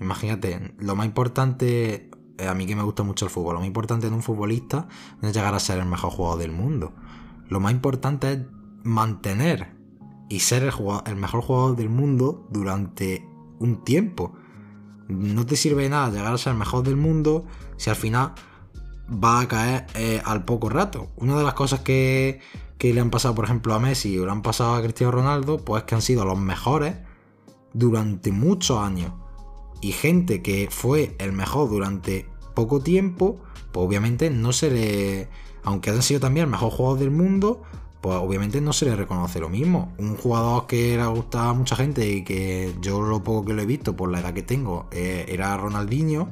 Imagínate, 0.00 0.74
lo 0.78 0.96
más 0.96 1.06
importante, 1.06 2.10
eh, 2.38 2.48
a 2.48 2.54
mí 2.54 2.66
que 2.66 2.76
me 2.76 2.82
gusta 2.82 3.02
mucho 3.02 3.24
el 3.24 3.30
fútbol, 3.30 3.54
lo 3.54 3.60
más 3.60 3.66
importante 3.66 4.06
en 4.06 4.14
un 4.14 4.22
futbolista 4.22 4.88
no 5.20 5.28
es 5.28 5.34
llegar 5.34 5.54
a 5.54 5.60
ser 5.60 5.78
el 5.78 5.86
mejor 5.86 6.10
jugador 6.10 6.38
del 6.38 6.52
mundo. 6.52 6.92
Lo 7.48 7.60
más 7.60 7.72
importante 7.72 8.32
es 8.32 8.38
mantener 8.82 9.74
y 10.28 10.40
ser 10.40 10.62
el, 10.62 10.72
el 11.06 11.16
mejor 11.16 11.42
jugador 11.42 11.76
del 11.76 11.88
mundo 11.88 12.46
durante 12.50 13.28
un 13.58 13.84
tiempo. 13.84 14.34
No 15.08 15.46
te 15.46 15.56
sirve 15.56 15.84
de 15.84 15.90
nada 15.90 16.10
llegar 16.10 16.32
a 16.32 16.38
ser 16.38 16.52
el 16.52 16.58
mejor 16.58 16.82
del 16.82 16.96
mundo 16.96 17.46
si 17.76 17.90
al 17.90 17.96
final 17.96 18.34
va 19.10 19.40
a 19.40 19.48
caer 19.48 19.86
eh, 19.94 20.20
al 20.24 20.44
poco 20.44 20.68
rato. 20.68 21.08
Una 21.16 21.36
de 21.36 21.44
las 21.44 21.54
cosas 21.54 21.80
que 21.80 22.40
le 22.80 23.00
han 23.00 23.10
pasado, 23.10 23.34
por 23.34 23.44
ejemplo, 23.44 23.74
a 23.74 23.80
Messi 23.80 24.18
o 24.18 24.24
le 24.24 24.32
han 24.32 24.42
pasado 24.42 24.74
a 24.74 24.82
Cristiano 24.82 25.12
Ronaldo, 25.12 25.58
pues 25.58 25.84
que 25.84 25.94
han 25.94 26.02
sido 26.02 26.24
los 26.24 26.38
mejores 26.38 26.96
durante 27.72 28.32
muchos 28.32 28.78
años. 28.78 29.12
Y 29.80 29.92
gente 29.92 30.42
que 30.42 30.68
fue 30.70 31.14
el 31.18 31.32
mejor 31.32 31.68
durante 31.68 32.26
poco 32.54 32.80
tiempo, 32.80 33.38
pues 33.72 33.86
obviamente 33.86 34.30
no 34.30 34.52
se 34.52 34.70
le. 34.70 35.28
Aunque 35.62 35.90
hayan 35.90 36.02
sido 36.02 36.20
también 36.20 36.44
el 36.44 36.50
mejor 36.50 36.70
jugador 36.70 36.98
del 36.98 37.10
mundo, 37.10 37.62
pues 38.00 38.16
obviamente 38.16 38.60
no 38.60 38.72
se 38.72 38.86
le 38.86 38.96
reconoce 38.96 39.40
lo 39.40 39.48
mismo. 39.48 39.92
Un 39.98 40.16
jugador 40.16 40.66
que 40.66 40.96
le 40.96 41.06
gustaba 41.06 41.50
a 41.50 41.52
mucha 41.52 41.76
gente 41.76 42.08
y 42.08 42.24
que 42.24 42.74
yo 42.80 43.02
lo 43.02 43.22
poco 43.22 43.44
que 43.44 43.52
lo 43.52 43.62
he 43.62 43.66
visto 43.66 43.94
por 43.96 44.10
la 44.10 44.20
edad 44.20 44.32
que 44.32 44.42
tengo 44.42 44.86
eh, 44.92 45.26
era 45.28 45.56
Ronaldinho. 45.56 46.28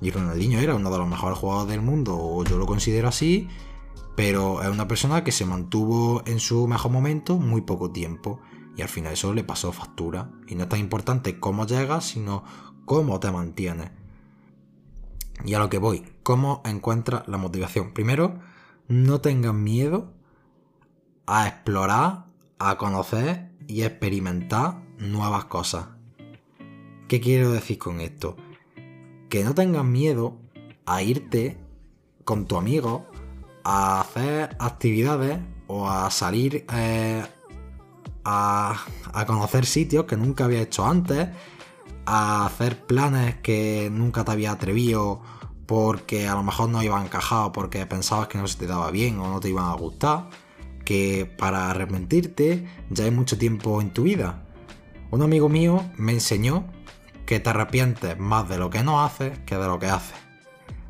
Y 0.00 0.10
Ronaldinho 0.10 0.58
era 0.58 0.74
uno 0.74 0.90
de 0.90 0.98
los 0.98 1.08
mejores 1.08 1.38
jugadores 1.38 1.70
del 1.70 1.82
mundo, 1.82 2.16
o 2.18 2.44
yo 2.44 2.58
lo 2.58 2.66
considero 2.66 3.08
así 3.08 3.48
pero 4.20 4.62
es 4.62 4.68
una 4.68 4.86
persona 4.86 5.24
que 5.24 5.32
se 5.32 5.46
mantuvo 5.46 6.22
en 6.26 6.40
su 6.40 6.66
mejor 6.66 6.90
momento 6.90 7.38
muy 7.38 7.62
poco 7.62 7.90
tiempo 7.90 8.38
y 8.76 8.82
al 8.82 8.88
final 8.88 9.14
eso 9.14 9.32
le 9.32 9.44
pasó 9.44 9.72
factura. 9.72 10.30
Y 10.46 10.56
no 10.56 10.64
es 10.64 10.68
tan 10.68 10.78
importante 10.78 11.40
cómo 11.40 11.66
llegas, 11.66 12.04
sino 12.04 12.44
cómo 12.84 13.18
te 13.18 13.30
mantienes. 13.30 13.92
Y 15.44 15.54
a 15.54 15.58
lo 15.58 15.70
que 15.70 15.78
voy, 15.78 16.04
cómo 16.22 16.60
encuentras 16.66 17.26
la 17.28 17.38
motivación. 17.38 17.94
Primero, 17.94 18.40
no 18.88 19.22
tengas 19.22 19.54
miedo 19.54 20.12
a 21.26 21.48
explorar, 21.48 22.26
a 22.58 22.76
conocer 22.76 23.50
y 23.68 23.84
experimentar 23.84 24.82
nuevas 24.98 25.46
cosas. 25.46 25.86
¿Qué 27.08 27.22
quiero 27.22 27.52
decir 27.52 27.78
con 27.78 28.02
esto? 28.02 28.36
Que 29.30 29.42
no 29.44 29.54
tengas 29.54 29.84
miedo 29.84 30.36
a 30.84 31.02
irte 31.02 31.56
con 32.24 32.46
tu 32.46 32.56
amigo 32.56 33.06
a 33.64 34.00
hacer 34.00 34.56
actividades 34.58 35.38
o 35.66 35.88
a 35.88 36.10
salir 36.10 36.66
eh, 36.74 37.22
a, 38.24 38.84
a 39.12 39.26
conocer 39.26 39.64
sitios 39.66 40.04
que 40.04 40.16
nunca 40.16 40.44
había 40.44 40.60
hecho 40.60 40.84
antes, 40.84 41.28
a 42.06 42.44
hacer 42.44 42.86
planes 42.86 43.36
que 43.36 43.88
nunca 43.92 44.24
te 44.24 44.32
había 44.32 44.52
atrevido 44.52 45.22
porque 45.66 46.26
a 46.26 46.34
lo 46.34 46.42
mejor 46.42 46.68
no 46.68 46.82
iban 46.82 47.04
encajados 47.04 47.52
porque 47.54 47.86
pensabas 47.86 48.26
que 48.26 48.38
no 48.38 48.48
se 48.48 48.58
te 48.58 48.66
daba 48.66 48.90
bien 48.90 49.20
o 49.20 49.28
no 49.28 49.38
te 49.38 49.50
iban 49.50 49.66
a 49.66 49.74
gustar, 49.74 50.28
que 50.84 51.32
para 51.38 51.70
arrepentirte 51.70 52.66
ya 52.90 53.04
hay 53.04 53.12
mucho 53.12 53.38
tiempo 53.38 53.80
en 53.80 53.92
tu 53.92 54.02
vida. 54.02 54.42
Un 55.12 55.22
amigo 55.22 55.48
mío 55.48 55.88
me 55.96 56.10
enseñó 56.10 56.64
que 57.30 57.38
te 57.38 57.50
arrepientes 57.50 58.18
más 58.18 58.48
de 58.48 58.58
lo 58.58 58.70
que 58.70 58.82
no 58.82 59.04
haces 59.04 59.38
que 59.46 59.54
de 59.56 59.68
lo 59.68 59.78
que 59.78 59.86
haces. 59.86 60.16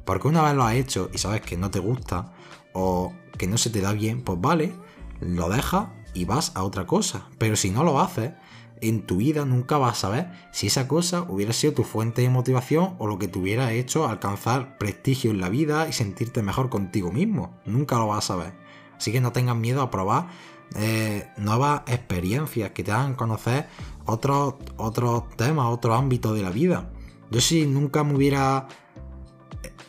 Porque 0.06 0.26
una 0.26 0.40
vez 0.40 0.54
lo 0.54 0.64
has 0.64 0.72
hecho 0.72 1.10
y 1.12 1.18
sabes 1.18 1.42
que 1.42 1.58
no 1.58 1.70
te 1.70 1.80
gusta 1.80 2.32
o 2.72 3.12
que 3.36 3.46
no 3.46 3.58
se 3.58 3.68
te 3.68 3.82
da 3.82 3.92
bien, 3.92 4.22
pues 4.22 4.40
vale, 4.40 4.72
lo 5.20 5.50
dejas 5.50 5.88
y 6.14 6.24
vas 6.24 6.52
a 6.54 6.62
otra 6.62 6.86
cosa. 6.86 7.26
Pero 7.36 7.56
si 7.56 7.68
no 7.68 7.84
lo 7.84 8.00
haces, 8.00 8.32
en 8.80 9.04
tu 9.04 9.18
vida 9.18 9.44
nunca 9.44 9.76
vas 9.76 9.98
a 9.98 10.00
saber 10.00 10.32
si 10.50 10.68
esa 10.68 10.88
cosa 10.88 11.26
hubiera 11.28 11.52
sido 11.52 11.74
tu 11.74 11.84
fuente 11.84 12.22
de 12.22 12.30
motivación 12.30 12.94
o 12.98 13.06
lo 13.06 13.18
que 13.18 13.28
te 13.28 13.38
hubiera 13.38 13.74
hecho 13.74 14.08
alcanzar 14.08 14.78
prestigio 14.78 15.32
en 15.32 15.42
la 15.42 15.50
vida 15.50 15.88
y 15.90 15.92
sentirte 15.92 16.40
mejor 16.40 16.70
contigo 16.70 17.12
mismo. 17.12 17.60
Nunca 17.66 17.98
lo 17.98 18.06
vas 18.06 18.24
a 18.24 18.28
saber. 18.28 18.54
Así 18.96 19.12
que 19.12 19.20
no 19.20 19.32
tengas 19.32 19.56
miedo 19.56 19.82
a 19.82 19.90
probar 19.90 20.28
eh, 20.76 21.28
nuevas 21.36 21.82
experiencias 21.88 22.70
que 22.70 22.84
te 22.84 22.92
hagan 22.92 23.14
conocer 23.14 23.66
otros, 24.10 24.54
otros 24.76 25.28
temas, 25.36 25.66
otros 25.66 25.98
ámbitos 25.98 26.34
de 26.34 26.42
la 26.42 26.50
vida. 26.50 26.90
Yo 27.30 27.40
si 27.40 27.66
nunca 27.66 28.04
me 28.04 28.14
hubiera 28.14 28.66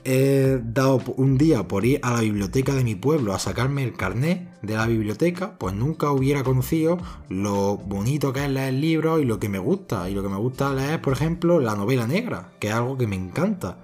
he 0.04 0.60
dado 0.64 1.02
un 1.18 1.38
día 1.38 1.68
por 1.68 1.86
ir 1.86 2.00
a 2.04 2.12
la 2.14 2.22
biblioteca 2.22 2.74
de 2.74 2.84
mi 2.84 2.96
pueblo 2.96 3.34
a 3.34 3.40
sacarme 3.40 3.84
el 3.84 3.94
carnet 3.94 4.50
de 4.62 4.76
la 4.76 4.88
biblioteca, 4.88 5.58
pues 5.58 5.76
nunca 5.76 6.12
hubiera 6.12 6.44
conocido 6.44 6.98
lo 7.30 7.78
bonito 7.78 8.34
que 8.34 8.46
es 8.46 8.50
leer 8.50 8.74
libros 8.74 9.22
y 9.22 9.26
lo 9.26 9.40
que 9.40 9.50
me 9.50 9.60
gusta. 9.60 10.10
Y 10.10 10.14
lo 10.14 10.24
que 10.24 10.30
me 10.30 10.38
gusta 10.38 10.74
leer, 10.74 11.02
por 11.02 11.14
ejemplo, 11.14 11.60
la 11.60 11.76
novela 11.76 12.08
negra, 12.08 12.52
que 12.60 12.70
es 12.70 12.74
algo 12.74 12.98
que 12.98 13.08
me 13.08 13.16
encanta. 13.16 13.78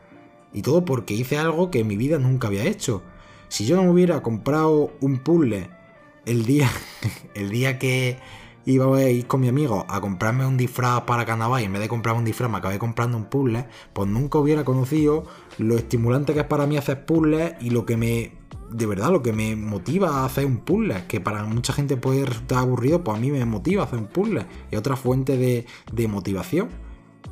Y 0.53 0.61
todo 0.61 0.85
porque 0.85 1.13
hice 1.13 1.37
algo 1.37 1.69
que 1.69 1.79
en 1.79 1.87
mi 1.87 1.97
vida 1.97 2.17
nunca 2.17 2.47
había 2.47 2.63
hecho. 2.63 3.03
Si 3.49 3.65
yo 3.65 3.75
no 3.75 3.83
me 3.83 3.91
hubiera 3.91 4.21
comprado 4.21 4.91
un 5.01 5.19
puzzle 5.19 5.69
el 6.25 6.45
día, 6.45 6.69
el 7.35 7.49
día 7.49 7.77
que, 7.79 8.17
iba 8.67 8.85
a 8.97 9.09
ir 9.09 9.27
con 9.27 9.39
mi 9.39 9.47
amigo 9.47 9.85
a 9.87 10.01
comprarme 10.01 10.45
un 10.45 10.57
disfraz 10.57 11.01
para 11.03 11.25
carnaval 11.25 11.61
y 11.61 11.65
en 11.65 11.73
vez 11.73 11.81
de 11.81 11.87
comprarme 11.87 12.19
un 12.19 12.25
disfraz 12.25 12.51
me 12.51 12.57
acabé 12.57 12.77
comprando 12.77 13.17
un 13.17 13.25
puzzle, 13.25 13.65
pues 13.93 14.09
nunca 14.09 14.39
hubiera 14.39 14.65
conocido 14.65 15.23
lo 15.57 15.77
estimulante 15.77 16.33
que 16.33 16.41
es 16.41 16.45
para 16.45 16.67
mí 16.67 16.75
hacer 16.75 17.05
puzzles 17.05 17.53
y 17.61 17.69
lo 17.69 17.85
que 17.85 17.95
me, 17.95 18.33
de 18.69 18.85
verdad, 18.85 19.09
lo 19.09 19.23
que 19.23 19.31
me 19.31 19.55
motiva 19.55 20.09
a 20.09 20.25
hacer 20.25 20.45
un 20.45 20.57
puzzle, 20.57 21.05
que 21.07 21.21
para 21.21 21.45
mucha 21.45 21.71
gente 21.71 21.95
puede 21.95 22.25
resultar 22.25 22.57
aburrido, 22.59 23.05
pues 23.05 23.17
a 23.17 23.21
mí 23.21 23.31
me 23.31 23.45
motiva 23.45 23.83
hacer 23.83 23.99
un 23.99 24.07
puzzle, 24.07 24.45
y 24.69 24.75
otra 24.75 24.97
fuente 24.97 25.37
de, 25.37 25.65
de 25.93 26.07
motivación. 26.09 26.67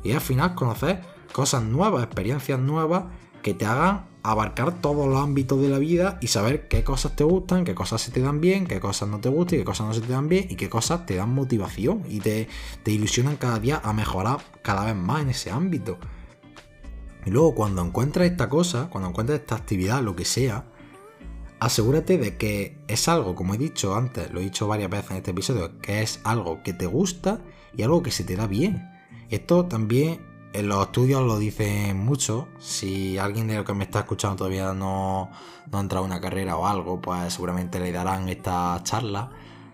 Y 0.02 0.12
al 0.12 0.22
final 0.22 0.54
conocer 0.54 1.02
cosas 1.32 1.62
nuevas, 1.64 2.02
experiencias 2.02 2.58
nuevas 2.58 3.04
que 3.42 3.52
te 3.52 3.66
hagan 3.66 4.06
abarcar 4.30 4.80
todos 4.80 5.08
los 5.08 5.20
ámbitos 5.20 5.60
de 5.60 5.68
la 5.68 5.78
vida 5.78 6.18
y 6.20 6.26
saber 6.26 6.68
qué 6.68 6.82
cosas 6.84 7.14
te 7.14 7.24
gustan, 7.24 7.64
qué 7.64 7.74
cosas 7.74 8.02
se 8.02 8.10
te 8.10 8.20
dan 8.20 8.40
bien, 8.40 8.66
qué 8.66 8.80
cosas 8.80 9.08
no 9.08 9.20
te 9.20 9.28
gustan 9.28 9.56
y 9.56 9.58
qué 9.60 9.64
cosas 9.64 9.86
no 9.86 9.94
se 9.94 10.00
te 10.00 10.12
dan 10.12 10.28
bien 10.28 10.46
y 10.50 10.56
qué 10.56 10.68
cosas 10.68 11.06
te 11.06 11.16
dan 11.16 11.32
motivación 11.32 12.02
y 12.08 12.20
te, 12.20 12.48
te 12.82 12.90
ilusionan 12.90 13.36
cada 13.36 13.58
día 13.58 13.80
a 13.84 13.92
mejorar 13.92 14.38
cada 14.62 14.84
vez 14.84 14.96
más 14.96 15.22
en 15.22 15.30
ese 15.30 15.50
ámbito. 15.50 15.98
Y 17.24 17.30
luego 17.30 17.54
cuando 17.54 17.84
encuentres 17.84 18.30
esta 18.30 18.48
cosa, 18.48 18.88
cuando 18.90 19.10
encuentres 19.10 19.40
esta 19.40 19.56
actividad, 19.56 20.02
lo 20.02 20.14
que 20.14 20.24
sea, 20.24 20.64
asegúrate 21.58 22.18
de 22.18 22.36
que 22.36 22.78
es 22.88 23.08
algo, 23.08 23.34
como 23.34 23.54
he 23.54 23.58
dicho 23.58 23.96
antes, 23.96 24.30
lo 24.30 24.40
he 24.40 24.44
dicho 24.44 24.66
varias 24.66 24.90
veces 24.90 25.10
en 25.10 25.16
este 25.18 25.30
episodio, 25.32 25.78
que 25.80 26.02
es 26.02 26.20
algo 26.24 26.62
que 26.62 26.72
te 26.72 26.86
gusta 26.86 27.40
y 27.76 27.82
algo 27.82 28.02
que 28.02 28.10
se 28.10 28.24
te 28.24 28.36
da 28.36 28.46
bien. 28.46 28.88
Esto 29.28 29.66
también 29.66 30.35
en 30.56 30.68
los 30.68 30.86
estudios 30.86 31.22
lo 31.22 31.38
dicen 31.38 31.98
mucho. 31.98 32.48
Si 32.58 33.18
alguien 33.18 33.46
de 33.46 33.56
lo 33.56 33.64
que 33.64 33.74
me 33.74 33.84
está 33.84 34.00
escuchando 34.00 34.36
todavía 34.36 34.72
no, 34.72 35.30
no 35.70 35.78
ha 35.78 35.80
entrado 35.80 36.04
a 36.04 36.06
una 36.06 36.20
carrera 36.20 36.56
o 36.56 36.66
algo, 36.66 37.00
pues 37.00 37.34
seguramente 37.34 37.78
le 37.78 37.92
darán 37.92 38.28
esta 38.28 38.80
charla. 38.82 39.30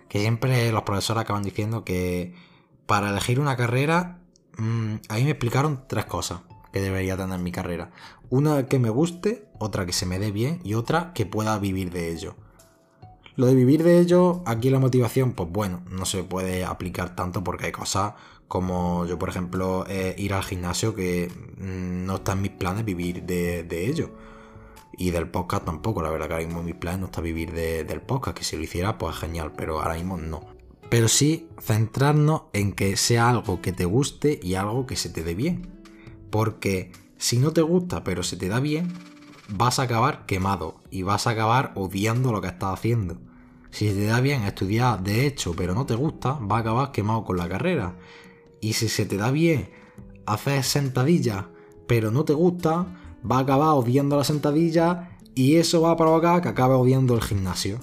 Que 0.09 0.21
siempre 0.21 0.73
los 0.73 0.83
profesores 0.83 1.23
acaban 1.23 1.45
diciendo 1.45 1.85
que 1.85 2.35
para 2.87 3.11
elegir 3.11 3.38
una 3.38 3.57
carrera, 3.57 4.18
mm, 4.59 4.95
a 5.09 5.14
mí 5.14 5.25
me 5.25 5.31
explicaron 5.31 5.85
tres 5.87 6.05
cosas 6.07 6.40
que 6.73 6.81
debería 6.81 7.16
tener 7.16 7.38
mi 7.38 7.53
carrera. 7.53 7.90
Una 8.29 8.66
que 8.66 8.79
me 8.79 8.90
guste, 8.90 9.49
otra 9.59 9.87
que 9.87 9.92
se 9.92 10.07
me 10.07 10.18
dé 10.18 10.33
bien 10.33 10.61
y 10.64 10.75
otra 10.75 11.12
que 11.12 11.27
pueda 11.27 11.59
vivir 11.59 11.92
de 11.92 12.11
ello. 12.11 12.35
Lo 13.37 13.47
de 13.47 13.55
vivir 13.55 13.83
de 13.83 13.99
ello, 13.99 14.42
aquí 14.45 14.68
la 14.68 14.79
motivación, 14.79 15.33
pues 15.33 15.49
bueno, 15.51 15.83
no 15.88 16.05
se 16.05 16.23
puede 16.23 16.64
aplicar 16.64 17.14
tanto 17.14 17.42
porque 17.42 17.66
hay 17.66 17.73
cosas 17.73 18.14
como 18.53 19.07
yo, 19.07 19.19
por 19.19 19.31
ejemplo, 19.31 19.87
eh, 19.88 20.15
ir 20.19 20.35
al 20.35 20.43
gimnasio, 20.43 20.95
que 20.95 21.33
mm, 21.57 22.05
no 22.05 22.17
está 22.17 22.33
en 22.33 22.43
mis 22.43 22.51
planes 22.51 22.85
vivir 22.85 23.23
de, 23.23 23.87
ello. 23.88 24.11
Y 24.95 25.11
del 25.11 25.27
podcast 25.31 25.65
tampoco, 25.65 26.03
la 26.03 26.11
verdad 26.11 26.27
que 26.27 26.35
ahora 26.35 26.45
mismo 26.45 26.61
en 26.61 26.67
mis 26.67 26.75
planes 26.75 27.01
no 27.01 27.07
está 27.07 27.23
vivir 27.23 27.53
del 27.53 28.03
podcast, 28.03 28.37
que 28.37 28.45
si 28.45 28.59
lo 28.59 28.62
hiciera, 28.62 28.99
pues 28.99 29.17
genial, 29.17 29.53
pero 29.57 29.81
ahora 29.81 29.95
mismo 29.95 30.19
no. 30.19 30.43
Pero 30.91 31.09
sí 31.09 31.49
centrarnos 31.62 32.43
en 32.53 32.75
que 32.75 32.99
sea 32.99 33.31
algo 33.31 33.62
que 33.62 33.73
te 33.73 33.87
guste 33.87 34.38
y 34.43 34.55
algo 34.57 34.85
que 34.85 34.97
se 34.97 35.09
te 35.09 35.25
dé 35.25 35.35
bien. 35.35 35.71
Porque 36.29 36.93
si 37.17 37.38
no 37.38 37.55
te 37.55 37.62
gusta, 37.62 38.05
pero 38.05 38.23
se 38.23 38.37
te 38.37 38.49
da 38.49 38.61
bien, 38.61 38.93
vas 39.49 39.79
a 39.79 39.85
acabar 39.85 40.27
quemado 40.27 40.75
y 40.91 41.05
vas 41.05 41.27
a 41.27 41.31
acabar 41.31 41.73
odiando 41.75 42.33
lo 42.33 42.43
que 42.43 42.49
estás 42.49 42.75
haciendo. 42.75 43.17
Si 43.71 43.87
te 43.87 44.05
da 44.05 44.21
bien 44.21 44.43
estudiar 44.43 45.03
de 45.03 45.27
hecho, 45.27 45.55
pero 45.57 45.75
no 45.75 45.87
te 45.87 45.95
gusta, 45.95 46.37
vas 46.38 46.59
a 46.59 46.61
acabar 46.61 46.93
quemado 46.93 47.25
con 47.25 47.38
la 47.38 47.49
carrera. 47.49 47.95
Y 48.62 48.72
si 48.72 48.88
se 48.88 49.05
te 49.05 49.18
da 49.18 49.31
bien 49.31 49.68
hacer 50.25 50.62
sentadillas, 50.62 51.44
pero 51.87 52.11
no 52.11 52.25
te 52.25 52.33
gusta, 52.33 52.87
va 53.31 53.37
a 53.37 53.40
acabar 53.40 53.70
odiando 53.70 54.16
la 54.16 54.25
sentadilla 54.25 55.18
y 55.35 55.57
eso 55.57 55.83
va 55.83 55.90
a 55.90 55.96
provocar 55.96 56.40
que 56.40 56.48
acabe 56.48 56.75
odiando 56.75 57.14
el 57.14 57.22
gimnasio. 57.22 57.79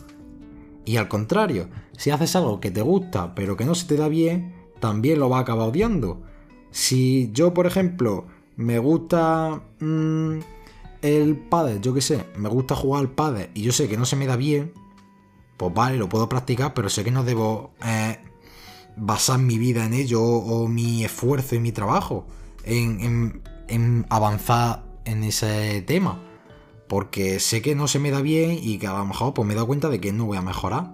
Y 0.85 0.97
al 0.97 1.07
contrario, 1.07 1.69
si 1.97 2.09
haces 2.09 2.35
algo 2.35 2.59
que 2.59 2.71
te 2.71 2.81
gusta 2.81 3.35
pero 3.35 3.57
que 3.57 3.65
no 3.65 3.75
se 3.75 3.87
te 3.87 3.97
da 3.97 4.07
bien, 4.07 4.55
también 4.79 5.19
lo 5.19 5.29
va 5.29 5.39
a 5.39 5.41
acabar 5.41 5.67
odiando. 5.67 6.21
Si 6.71 7.29
yo, 7.33 7.53
por 7.53 7.67
ejemplo, 7.67 8.25
me 8.55 8.79
gusta 8.79 9.61
mm, 9.79 10.39
el 11.01 11.37
padre, 11.37 11.79
yo 11.81 11.93
qué 11.93 12.01
sé, 12.01 12.25
me 12.37 12.49
gusta 12.49 12.75
jugar 12.75 13.01
al 13.01 13.11
padre 13.11 13.51
y 13.53 13.63
yo 13.63 13.71
sé 13.71 13.87
que 13.89 13.97
no 13.97 14.05
se 14.05 14.15
me 14.15 14.27
da 14.27 14.37
bien, 14.37 14.73
pues 15.57 15.73
vale, 15.73 15.97
lo 15.97 16.07
puedo 16.07 16.29
practicar, 16.29 16.73
pero 16.73 16.89
sé 16.89 17.03
que 17.03 17.11
no 17.11 17.23
debo 17.25 17.71
eh, 17.85 18.19
basar 18.99 19.39
mi 19.39 19.57
vida 19.57 19.85
en 19.85 19.93
ello 19.93 20.21
o, 20.21 20.67
mi 20.67 21.03
esfuerzo 21.03 21.55
y 21.55 21.59
mi 21.59 21.71
trabajo 21.71 22.27
en, 22.63 23.41
avanzar 24.09 24.83
en 25.05 25.23
ese 25.23 25.81
tema. 25.81 26.19
Porque 26.87 27.39
sé 27.39 27.61
que 27.61 27.75
no 27.75 27.87
se 27.87 27.99
me 27.99 28.11
da 28.11 28.21
bien 28.21 28.57
y 28.61 28.79
que 28.79 28.87
a 28.87 28.93
lo 28.93 29.05
mejor 29.05 29.33
pues 29.33 29.47
me 29.47 29.53
he 29.53 29.55
dado 29.55 29.67
cuenta 29.67 29.89
de 29.89 29.99
que 29.99 30.11
no 30.11 30.25
voy 30.25 30.37
a 30.37 30.41
mejorar. 30.41 30.93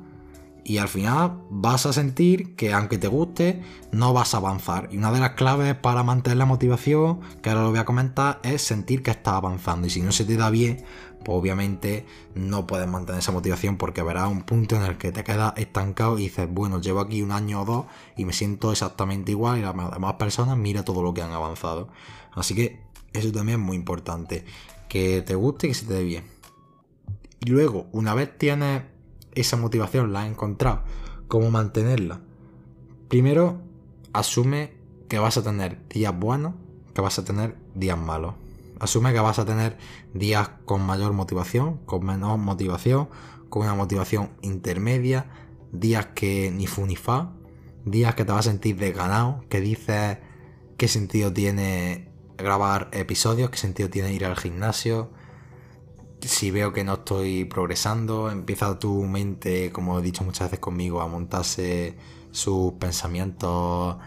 Y 0.67 0.79
al 0.79 0.87
final 0.87 1.43
vas 1.51 1.85
a 1.85 1.93
sentir 1.93 2.55
que 2.55 2.73
aunque 2.73 2.97
te 2.97 3.07
guste, 3.07 3.61
no 3.91 4.13
vas 4.13 4.33
a 4.33 4.37
avanzar. 4.37 4.89
Y 4.91 4.97
una 4.97 5.11
de 5.11 5.19
las 5.19 5.31
claves 5.31 5.75
para 5.75 6.01
mantener 6.01 6.37
la 6.37 6.45
motivación, 6.45 7.19
que 7.43 7.51
ahora 7.51 7.61
lo 7.61 7.69
voy 7.69 7.77
a 7.77 7.85
comentar, 7.85 8.39
es 8.41 8.63
sentir 8.63 9.03
que 9.03 9.11
estás 9.11 9.35
avanzando. 9.35 9.85
Y 9.85 9.91
si 9.91 10.01
no 10.01 10.11
se 10.11 10.25
te 10.25 10.35
da 10.35 10.49
bien, 10.49 10.83
pues 11.25 11.39
obviamente 11.39 12.05
no 12.35 12.67
puedes 12.67 12.87
mantener 12.87 13.19
esa 13.19 13.31
motivación 13.31 13.77
porque 13.77 14.03
verás 14.03 14.29
un 14.29 14.43
punto 14.43 14.75
en 14.75 14.83
el 14.83 14.99
que 14.99 15.11
te 15.11 15.23
quedas 15.23 15.53
estancado 15.57 16.19
y 16.19 16.23
dices, 16.23 16.47
bueno, 16.49 16.79
llevo 16.79 16.99
aquí 16.99 17.23
un 17.23 17.31
año 17.31 17.63
o 17.63 17.65
dos 17.65 17.85
y 18.15 18.25
me 18.25 18.31
siento 18.31 18.71
exactamente 18.71 19.31
igual 19.31 19.57
y 19.57 19.61
las 19.63 19.73
demás 19.73 20.13
personas 20.13 20.55
mira 20.55 20.85
todo 20.85 21.01
lo 21.01 21.15
que 21.15 21.23
han 21.23 21.31
avanzado. 21.31 21.89
Así 22.31 22.53
que 22.53 22.79
eso 23.11 23.31
también 23.31 23.59
es 23.59 23.65
muy 23.65 23.75
importante, 23.75 24.45
que 24.87 25.23
te 25.23 25.33
guste 25.33 25.65
y 25.65 25.69
que 25.71 25.73
se 25.73 25.87
te 25.87 25.95
dé 25.95 26.03
bien. 26.03 26.25
Y 27.39 27.49
luego, 27.49 27.87
una 27.91 28.13
vez 28.13 28.37
tienes 28.37 28.83
esa 29.33 29.57
motivación, 29.57 30.13
la 30.13 30.21
has 30.21 30.29
encontrado, 30.29 30.83
¿cómo 31.27 31.49
mantenerla? 31.49 32.21
Primero, 33.07 33.61
asume 34.13 34.73
que 35.09 35.17
vas 35.17 35.37
a 35.37 35.43
tener 35.43 35.87
días 35.89 36.17
buenos, 36.17 36.53
que 36.93 37.01
vas 37.01 37.17
a 37.17 37.25
tener 37.25 37.55
días 37.73 37.97
malos 37.97 38.35
Asume 38.79 39.13
que 39.13 39.19
vas 39.19 39.39
a 39.39 39.45
tener 39.45 39.77
días 40.13 40.49
con 40.65 40.81
mayor 40.81 41.13
motivación, 41.13 41.77
con 41.85 42.05
menor 42.05 42.37
motivación, 42.37 43.09
con 43.49 43.63
una 43.63 43.75
motivación 43.75 44.31
intermedia, 44.41 45.27
días 45.71 46.07
que 46.07 46.51
ni 46.51 46.67
fu 46.67 46.85
ni 46.85 46.95
fa, 46.95 47.33
días 47.85 48.15
que 48.15 48.25
te 48.25 48.31
vas 48.31 48.47
a 48.47 48.51
sentir 48.51 48.77
desganado, 48.77 49.45
que 49.49 49.61
dices 49.61 50.17
qué 50.77 50.87
sentido 50.87 51.31
tiene 51.31 52.09
grabar 52.37 52.89
episodios, 52.91 53.49
qué 53.49 53.57
sentido 53.57 53.89
tiene 53.89 54.13
ir 54.13 54.25
al 54.25 54.35
gimnasio. 54.35 55.11
Si 56.21 56.49
veo 56.49 56.73
que 56.73 56.83
no 56.83 56.95
estoy 56.95 57.45
progresando, 57.45 58.31
empieza 58.31 58.79
tu 58.79 59.03
mente, 59.03 59.71
como 59.71 59.99
he 59.99 60.01
dicho 60.01 60.23
muchas 60.23 60.47
veces 60.49 60.59
conmigo, 60.59 61.01
a 61.01 61.07
montarse 61.07 61.97
sus 62.31 62.73
pensamientos 62.73 63.97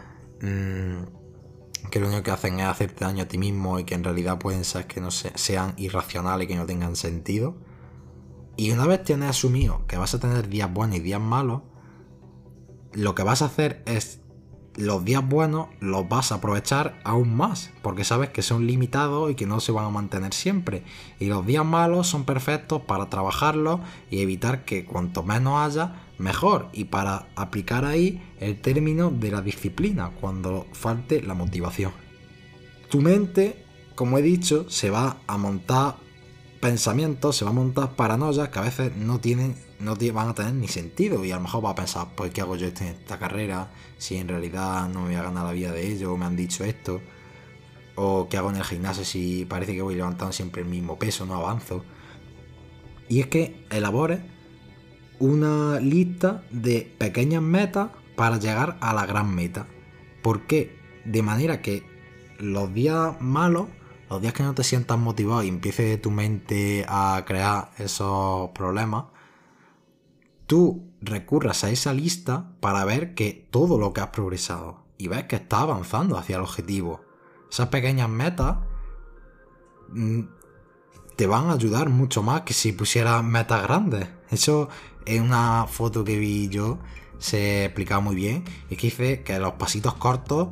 mmm, 0.43 1.18
que 1.91 2.01
lo 2.01 2.09
único 2.09 2.23
que 2.23 2.31
hacen 2.31 2.61
es 2.61 2.67
hacerte 2.67 3.05
daño 3.05 3.25
a 3.25 3.29
ti 3.29 3.39
mismo 3.39 3.79
y 3.79 3.85
que 3.85 3.95
en 3.95 4.05
realidad 4.05 4.39
pueden 4.39 4.65
ser 4.65 4.87
que 4.87 5.01
no 5.01 5.11
sean 5.11 5.75
irracionales 5.77 6.45
y 6.45 6.49
que 6.49 6.57
no 6.57 6.67
tengan 6.67 6.97
sentido. 6.97 7.57
Y 8.57 8.73
una 8.73 8.87
vez 8.87 9.05
tienes 9.05 9.31
asumido 9.31 9.87
que 9.87 9.97
vas 9.97 10.15
a 10.15 10.21
tener 10.21 10.49
días 10.49 10.73
buenos 10.73 10.97
y 10.97 11.01
días 11.01 11.21
malos, 11.21 11.63
lo 12.93 13.15
que 13.15 13.23
vas 13.23 13.43
a 13.43 13.47
hacer 13.47 13.83
es 13.87 14.21
los 14.79 15.05
días 15.05 15.29
buenos 15.29 15.67
los 15.81 16.09
vas 16.09 16.31
a 16.31 16.37
aprovechar 16.37 17.01
aún 17.03 17.37
más, 17.37 17.73
porque 17.83 18.05
sabes 18.05 18.31
que 18.31 18.43
son 18.43 18.67
limitados 18.67 19.31
y 19.31 19.35
que 19.35 19.45
no 19.45 19.59
se 19.59 19.73
van 19.73 19.85
a 19.85 19.91
mantener 19.91 20.33
siempre. 20.33 20.85
Y 21.19 21.27
los 21.27 21.45
días 21.45 21.65
malos 21.65 22.07
son 22.07 22.25
perfectos 22.25 22.83
para 22.83 23.11
trabajarlos 23.11 23.81
y 24.09 24.23
evitar 24.23 24.65
que 24.65 24.85
cuanto 24.85 25.25
menos 25.25 25.59
haya, 25.59 26.03
mejor. 26.17 26.69
Y 26.73 26.85
para 26.85 27.27
aplicar 27.35 27.85
ahí 27.85 28.23
el 28.39 28.61
término 28.61 29.11
de 29.11 29.33
la 29.33 29.43
disciplina, 29.43 30.13
cuando 30.21 30.67
falte 30.73 31.23
la 31.23 31.35
motivación. 31.35 31.91
Tu 32.89 33.01
mente, 33.01 33.65
como 33.97 34.17
he 34.17 34.23
dicho, 34.23 34.71
se 34.71 34.91
va 34.91 35.17
a 35.27 35.37
montar 35.37 35.97
pensamientos, 36.61 37.37
se 37.37 37.45
va 37.45 37.51
a 37.51 37.55
montar 37.55 37.97
paranoias 37.97 38.49
que 38.49 38.59
a 38.59 38.63
veces 38.63 38.97
no 38.97 39.21
tienen 39.21 39.55
no 39.81 39.97
van 40.13 40.29
a 40.29 40.35
tener 40.35 40.55
ni 40.55 40.69
sentido 40.69 41.25
y 41.25 41.31
a 41.31 41.37
lo 41.37 41.43
mejor 41.43 41.65
va 41.65 41.71
a 41.71 41.75
pensar, 41.75 42.09
pues 42.17 42.33
¿qué 42.33 42.41
hago 42.41 42.57
yo 42.57 42.67
en 42.67 42.83
esta 42.83 43.19
carrera? 43.19 43.71
Si 43.97 44.17
en 44.17 44.29
realidad 44.29 44.89
no 44.89 45.03
me 45.03 45.07
voy 45.07 45.15
a 45.15 45.23
ganar 45.23 45.45
la 45.45 45.53
vida 45.53 45.73
de 45.73 45.87
ello, 45.93 46.17
me 46.17 46.27
han 46.27 46.37
dicho 46.37 46.65
esto, 46.65 47.01
o 47.95 48.29
qué 48.29 48.37
hago 48.37 48.51
en 48.51 48.57
el 48.57 48.65
gimnasio 48.65 49.05
si 49.05 49.45
parece 49.45 49.75
que 49.75 49.83
voy 49.83 49.95
levantando 49.95 50.33
siempre 50.33 50.63
el 50.63 50.69
mismo 50.69 50.99
peso, 50.99 51.27
no 51.27 51.35
avanzo. 51.35 51.85
Y 53.09 53.21
es 53.21 53.29
que 53.29 53.65
elabore 53.71 54.21
una 55.19 55.81
lista 55.81 56.45
de 56.51 56.93
pequeñas 56.99 57.43
metas 57.43 57.91
para 58.17 58.39
llegar 58.39 58.79
a 58.81 58.93
la 58.93 59.07
gran 59.07 59.35
meta. 59.35 59.67
¿Por 60.23 60.47
qué? 60.47 60.77
De 61.05 61.23
manera 61.23 61.63
que 61.63 61.85
los 62.39 62.73
días 62.75 63.21
malos, 63.21 63.69
los 64.11 64.21
días 64.21 64.33
que 64.33 64.43
no 64.43 64.55
te 64.55 64.65
sientas 64.65 64.99
motivado 64.99 65.43
y 65.43 65.49
empiece 65.49 65.99
tu 65.99 66.11
mente 66.11 66.85
a 66.89 67.23
crear 67.27 67.71
esos 67.79 68.51
problemas, 68.51 69.07
tú 70.47 70.91
recurras 71.01 71.65
a 71.65 71.71
esa 71.71 71.93
lista 71.93 72.53
para 72.61 72.85
ver 72.85 73.15
que 73.15 73.49
todo 73.51 73.79
lo 73.79 73.93
que 73.93 74.01
has 74.01 74.09
progresado 74.09 74.85
y 74.97 75.09
ves 75.09 75.25
que 75.25 75.37
estás 75.37 75.63
avanzando 75.63 76.17
hacia 76.17 76.37
el 76.37 76.43
objetivo. 76.43 77.03
Esas 77.51 77.69
pequeñas 77.69 78.09
metas 78.09 78.59
mm, 79.91 80.23
te 81.17 81.27
van 81.27 81.51
a 81.51 81.55
ayudar 81.55 81.89
mucho 81.89 82.23
más 82.23 82.43
que 82.43 82.55
si 82.55 82.73
pusieras 82.73 83.23
metas 83.25 83.63
grandes. 83.63 84.09
Eso 84.31 84.69
es 85.05 85.21
una 85.21 85.67
foto 85.67 86.05
que 86.05 86.19
vi 86.19 86.49
yo, 86.49 86.79
se 87.19 87.67
explica 87.67 88.01
muy 88.01 88.17
bien, 88.17 88.45
y 88.71 88.77
que 88.77 88.89
dice 88.89 89.23
que 89.23 89.39
los 89.39 89.55
pasitos 89.55 89.95
cortos 89.95 90.49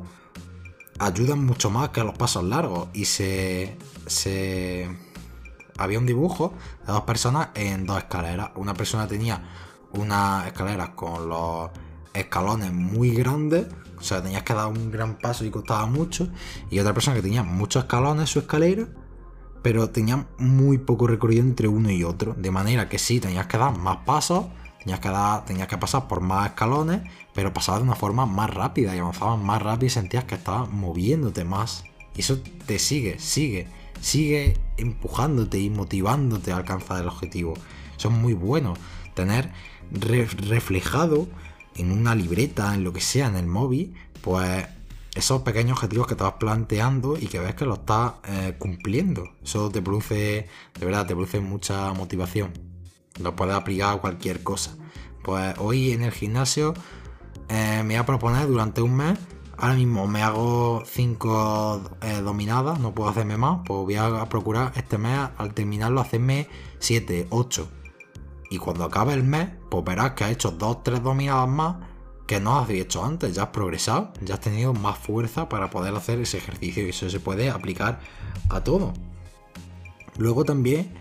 ayudan 0.99 1.45
mucho 1.45 1.69
más 1.69 1.89
que 1.89 2.03
los 2.03 2.17
pasos 2.17 2.43
largos. 2.43 2.89
Y 2.93 3.05
se, 3.05 3.77
se... 4.05 4.89
Había 5.77 5.99
un 5.99 6.05
dibujo 6.05 6.53
de 6.85 6.93
dos 6.93 7.03
personas 7.03 7.49
en 7.53 7.85
dos 7.85 7.97
escaleras. 7.97 8.51
Una 8.55 8.73
persona 8.73 9.07
tenía 9.07 9.43
unas 9.91 10.47
escaleras 10.47 10.89
con 10.89 11.29
los 11.29 11.69
escalones 12.13 12.73
muy 12.73 13.11
grandes, 13.11 13.67
o 13.97 14.01
sea, 14.01 14.21
tenías 14.21 14.43
que 14.43 14.53
dar 14.53 14.67
un 14.67 14.91
gran 14.91 15.17
paso 15.17 15.45
y 15.45 15.49
costaba 15.49 15.85
mucho, 15.85 16.29
y 16.69 16.79
otra 16.79 16.93
persona 16.93 17.15
que 17.15 17.21
tenía 17.21 17.43
muchos 17.43 17.83
escalones 17.83 18.21
en 18.21 18.27
su 18.27 18.39
escalera, 18.39 18.87
pero 19.61 19.89
tenía 19.89 20.27
muy 20.37 20.77
poco 20.77 21.07
recorrido 21.07 21.43
entre 21.43 21.67
uno 21.67 21.91
y 21.91 22.03
otro, 22.03 22.33
de 22.33 22.51
manera 22.51 22.89
que 22.89 22.99
sí, 22.99 23.19
tenías 23.19 23.47
que 23.47 23.57
dar 23.57 23.77
más 23.77 23.97
pasos, 23.97 24.45
tenías 24.87 25.67
que, 25.67 25.67
que 25.67 25.77
pasar 25.77 26.07
por 26.07 26.21
más 26.21 26.47
escalones, 26.47 27.01
pero 27.33 27.53
pasabas 27.53 27.81
de 27.81 27.87
una 27.87 27.95
forma 27.95 28.25
más 28.25 28.49
rápida 28.49 28.95
y 28.95 28.99
avanzabas 28.99 29.39
más 29.39 29.61
rápido 29.61 29.87
y 29.87 29.89
sentías 29.89 30.23
que 30.23 30.35
estabas 30.35 30.69
moviéndote 30.69 31.43
más. 31.43 31.83
Y 32.15 32.21
eso 32.21 32.39
te 32.65 32.79
sigue, 32.79 33.19
sigue, 33.19 33.67
sigue 34.01 34.57
empujándote 34.77 35.59
y 35.59 35.69
motivándote 35.69 36.51
a 36.51 36.57
alcanzar 36.57 37.01
el 37.01 37.07
objetivo. 37.07 37.53
Eso 37.97 38.09
es 38.09 38.13
muy 38.13 38.33
bueno, 38.33 38.75
tener 39.13 39.51
reflejado 39.91 41.27
en 41.75 41.91
una 41.91 42.15
libreta, 42.15 42.73
en 42.73 42.83
lo 42.83 42.93
que 42.93 43.01
sea, 43.01 43.27
en 43.27 43.35
el 43.35 43.45
móvil, 43.45 43.93
pues 44.21 44.65
esos 45.15 45.41
pequeños 45.41 45.77
objetivos 45.77 46.07
que 46.07 46.15
te 46.15 46.23
vas 46.23 46.33
planteando 46.33 47.17
y 47.17 47.27
que 47.27 47.39
ves 47.39 47.55
que 47.55 47.65
lo 47.65 47.73
estás 47.73 48.13
eh, 48.27 48.55
cumpliendo. 48.57 49.31
Eso 49.43 49.69
te 49.69 49.81
produce, 49.81 50.47
de 50.79 50.85
verdad, 50.85 51.07
te 51.07 51.13
produce 51.13 51.39
mucha 51.39 51.91
motivación. 51.93 52.66
Lo 53.19 53.35
puedes 53.35 53.55
aplicar 53.55 53.95
a 53.95 53.97
cualquier 53.97 54.43
cosa. 54.43 54.75
Pues 55.23 55.55
hoy 55.57 55.91
en 55.91 56.03
el 56.03 56.11
gimnasio 56.11 56.73
eh, 57.49 57.81
me 57.83 57.95
voy 57.95 57.95
a 57.95 58.05
proponer 58.05 58.47
durante 58.47 58.81
un 58.81 58.95
mes. 58.95 59.17
Ahora 59.57 59.73
mismo 59.73 60.07
me 60.07 60.21
hago 60.21 60.83
5 60.85 61.97
eh, 62.01 62.21
dominadas, 62.21 62.79
no 62.79 62.93
puedo 62.93 63.09
hacerme 63.09 63.37
más. 63.37 63.59
Pues 63.65 63.79
voy 63.81 63.95
a 63.95 64.25
procurar 64.29 64.71
este 64.75 64.97
mes, 64.97 65.29
al 65.37 65.53
terminarlo, 65.53 65.99
hacerme 65.99 66.47
7, 66.79 67.27
8 67.31 67.67
y 68.49 68.57
cuando 68.57 68.85
acabe 68.85 69.13
el 69.13 69.23
mes, 69.23 69.49
pues 69.69 69.83
verás 69.83 70.11
que 70.11 70.23
has 70.23 70.31
hecho 70.31 70.51
dos, 70.51 70.83
tres 70.83 71.03
dominadas 71.03 71.49
más 71.49 71.75
que 72.25 72.39
no 72.39 72.57
has 72.57 72.69
hecho 72.69 73.03
antes. 73.03 73.35
Ya 73.35 73.43
has 73.43 73.49
progresado, 73.49 74.13
ya 74.21 74.35
has 74.35 74.41
tenido 74.41 74.73
más 74.73 74.97
fuerza 74.97 75.49
para 75.49 75.69
poder 75.69 75.95
hacer 75.95 76.19
ese 76.19 76.37
ejercicio 76.37 76.85
y 76.85 76.89
eso 76.89 77.09
se 77.09 77.19
puede 77.19 77.49
aplicar 77.49 77.99
a 78.49 78.63
todo. 78.63 78.93
Luego 80.17 80.45
también, 80.45 80.93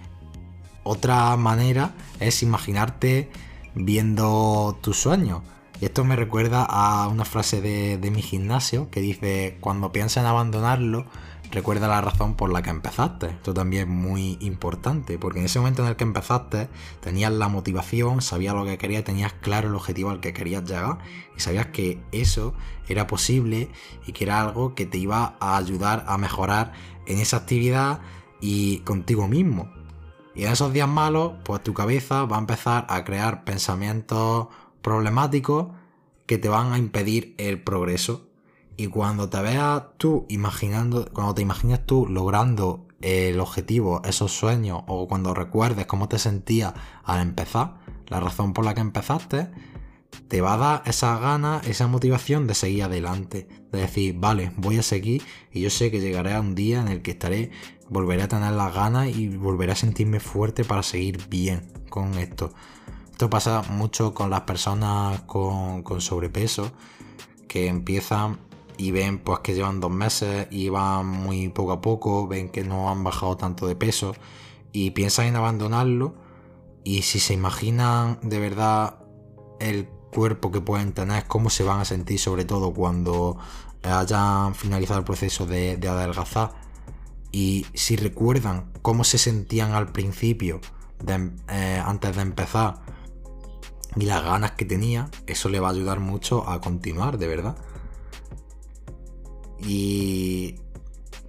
otra 0.86 1.36
manera 1.36 1.94
es 2.20 2.42
imaginarte 2.42 3.30
viendo 3.74 4.78
tus 4.80 4.96
sueños. 4.98 5.42
Y 5.80 5.84
esto 5.84 6.04
me 6.04 6.16
recuerda 6.16 6.64
a 6.64 7.08
una 7.08 7.26
frase 7.26 7.60
de, 7.60 7.98
de 7.98 8.10
mi 8.10 8.22
gimnasio 8.22 8.90
que 8.90 9.00
dice, 9.00 9.58
cuando 9.60 9.92
piensas 9.92 10.22
en 10.22 10.28
abandonarlo, 10.28 11.04
recuerda 11.50 11.88
la 11.88 12.00
razón 12.00 12.34
por 12.34 12.50
la 12.50 12.62
que 12.62 12.70
empezaste. 12.70 13.26
Esto 13.26 13.52
también 13.52 13.82
es 13.82 13.88
muy 13.88 14.38
importante, 14.40 15.18
porque 15.18 15.40
en 15.40 15.46
ese 15.46 15.58
momento 15.58 15.82
en 15.82 15.88
el 15.88 15.96
que 15.96 16.04
empezaste 16.04 16.68
tenías 17.00 17.32
la 17.32 17.48
motivación, 17.48 18.22
sabías 18.22 18.54
lo 18.54 18.64
que 18.64 18.78
querías, 18.78 19.04
tenías 19.04 19.32
claro 19.34 19.68
el 19.68 19.74
objetivo 19.74 20.10
al 20.10 20.20
que 20.20 20.32
querías 20.32 20.64
llegar 20.64 20.98
y 21.36 21.40
sabías 21.40 21.66
que 21.66 22.00
eso 22.12 22.54
era 22.88 23.06
posible 23.06 23.68
y 24.06 24.12
que 24.12 24.24
era 24.24 24.40
algo 24.40 24.74
que 24.74 24.86
te 24.86 24.98
iba 24.98 25.36
a 25.40 25.56
ayudar 25.56 26.04
a 26.08 26.16
mejorar 26.18 26.72
en 27.06 27.18
esa 27.18 27.38
actividad 27.38 28.00
y 28.40 28.78
contigo 28.78 29.28
mismo. 29.28 29.75
Y 30.36 30.44
en 30.44 30.52
esos 30.52 30.70
días 30.72 30.88
malos, 30.88 31.32
pues 31.44 31.62
tu 31.62 31.72
cabeza 31.72 32.26
va 32.26 32.36
a 32.36 32.40
empezar 32.40 32.86
a 32.90 33.04
crear 33.04 33.44
pensamientos 33.44 34.48
problemáticos 34.82 35.68
que 36.26 36.36
te 36.36 36.50
van 36.50 36.74
a 36.74 36.78
impedir 36.78 37.34
el 37.38 37.62
progreso. 37.62 38.28
Y 38.76 38.88
cuando 38.88 39.30
te 39.30 39.40
veas 39.40 39.82
tú 39.96 40.26
imaginando, 40.28 41.10
cuando 41.10 41.34
te 41.34 41.40
imaginas 41.40 41.86
tú 41.86 42.06
logrando 42.06 42.86
el 43.00 43.40
objetivo, 43.40 44.02
esos 44.04 44.32
sueños, 44.32 44.82
o 44.88 45.08
cuando 45.08 45.32
recuerdes 45.32 45.86
cómo 45.86 46.06
te 46.06 46.18
sentías 46.18 46.74
al 47.02 47.22
empezar, 47.22 47.78
la 48.08 48.20
razón 48.20 48.52
por 48.52 48.66
la 48.66 48.74
que 48.74 48.82
empezaste, 48.82 49.50
te 50.28 50.40
va 50.40 50.54
a 50.54 50.56
dar 50.56 50.82
esa 50.86 51.18
gana, 51.18 51.60
esa 51.66 51.86
motivación 51.86 52.46
de 52.46 52.54
seguir 52.54 52.84
adelante. 52.84 53.48
De 53.72 53.80
decir, 53.80 54.16
vale, 54.18 54.52
voy 54.56 54.78
a 54.78 54.82
seguir 54.82 55.22
y 55.52 55.60
yo 55.60 55.70
sé 55.70 55.90
que 55.90 56.00
llegaré 56.00 56.34
a 56.34 56.40
un 56.40 56.54
día 56.54 56.80
en 56.80 56.88
el 56.88 57.02
que 57.02 57.12
estaré, 57.12 57.50
volveré 57.88 58.22
a 58.22 58.28
tener 58.28 58.52
las 58.52 58.74
ganas 58.74 59.08
y 59.08 59.28
volveré 59.28 59.72
a 59.72 59.76
sentirme 59.76 60.20
fuerte 60.20 60.64
para 60.64 60.82
seguir 60.82 61.28
bien 61.28 61.72
con 61.88 62.14
esto. 62.14 62.52
Esto 63.10 63.30
pasa 63.30 63.62
mucho 63.70 64.12
con 64.12 64.28
las 64.28 64.42
personas 64.42 65.22
con, 65.22 65.82
sobrepeso 66.00 66.72
que 67.48 67.66
empiezan 67.68 68.38
y 68.76 68.90
ven 68.90 69.18
pues 69.18 69.38
que 69.38 69.54
llevan 69.54 69.80
dos 69.80 69.90
meses 69.90 70.48
y 70.50 70.68
van 70.68 71.06
muy 71.06 71.48
poco 71.48 71.72
a 71.72 71.80
poco, 71.80 72.28
ven 72.28 72.50
que 72.50 72.62
no 72.62 72.90
han 72.90 73.02
bajado 73.02 73.38
tanto 73.38 73.66
de 73.66 73.74
peso 73.74 74.14
y 74.72 74.90
piensan 74.90 75.28
en 75.28 75.36
abandonarlo 75.36 76.14
y 76.84 77.02
si 77.02 77.18
se 77.18 77.32
imaginan 77.32 78.18
de 78.22 78.38
verdad 78.38 78.98
el 79.60 79.88
cuerpo 80.16 80.50
que 80.50 80.62
pueden 80.62 80.94
tener, 80.94 81.26
cómo 81.26 81.50
se 81.50 81.62
van 81.62 81.80
a 81.80 81.84
sentir 81.84 82.18
sobre 82.18 82.46
todo 82.46 82.72
cuando 82.72 83.36
hayan 83.82 84.54
finalizado 84.54 84.98
el 84.98 85.04
proceso 85.04 85.44
de, 85.44 85.78
adelgazar 85.86 86.54
y 87.32 87.66
si 87.74 87.96
recuerdan 87.96 88.72
cómo 88.80 89.04
se 89.04 89.18
sentían 89.18 89.72
al 89.72 89.92
principio 89.92 90.62
eh, 91.06 91.82
antes 91.84 92.16
de 92.16 92.22
empezar 92.22 92.76
y 93.94 94.06
las 94.06 94.24
ganas 94.24 94.52
que 94.52 94.64
tenía, 94.64 95.10
eso 95.26 95.50
le 95.50 95.60
va 95.60 95.68
a 95.68 95.72
ayudar 95.72 96.00
mucho 96.00 96.48
a 96.48 96.62
continuar, 96.62 97.18
de 97.18 97.26
verdad. 97.26 97.56
Y 99.58 100.56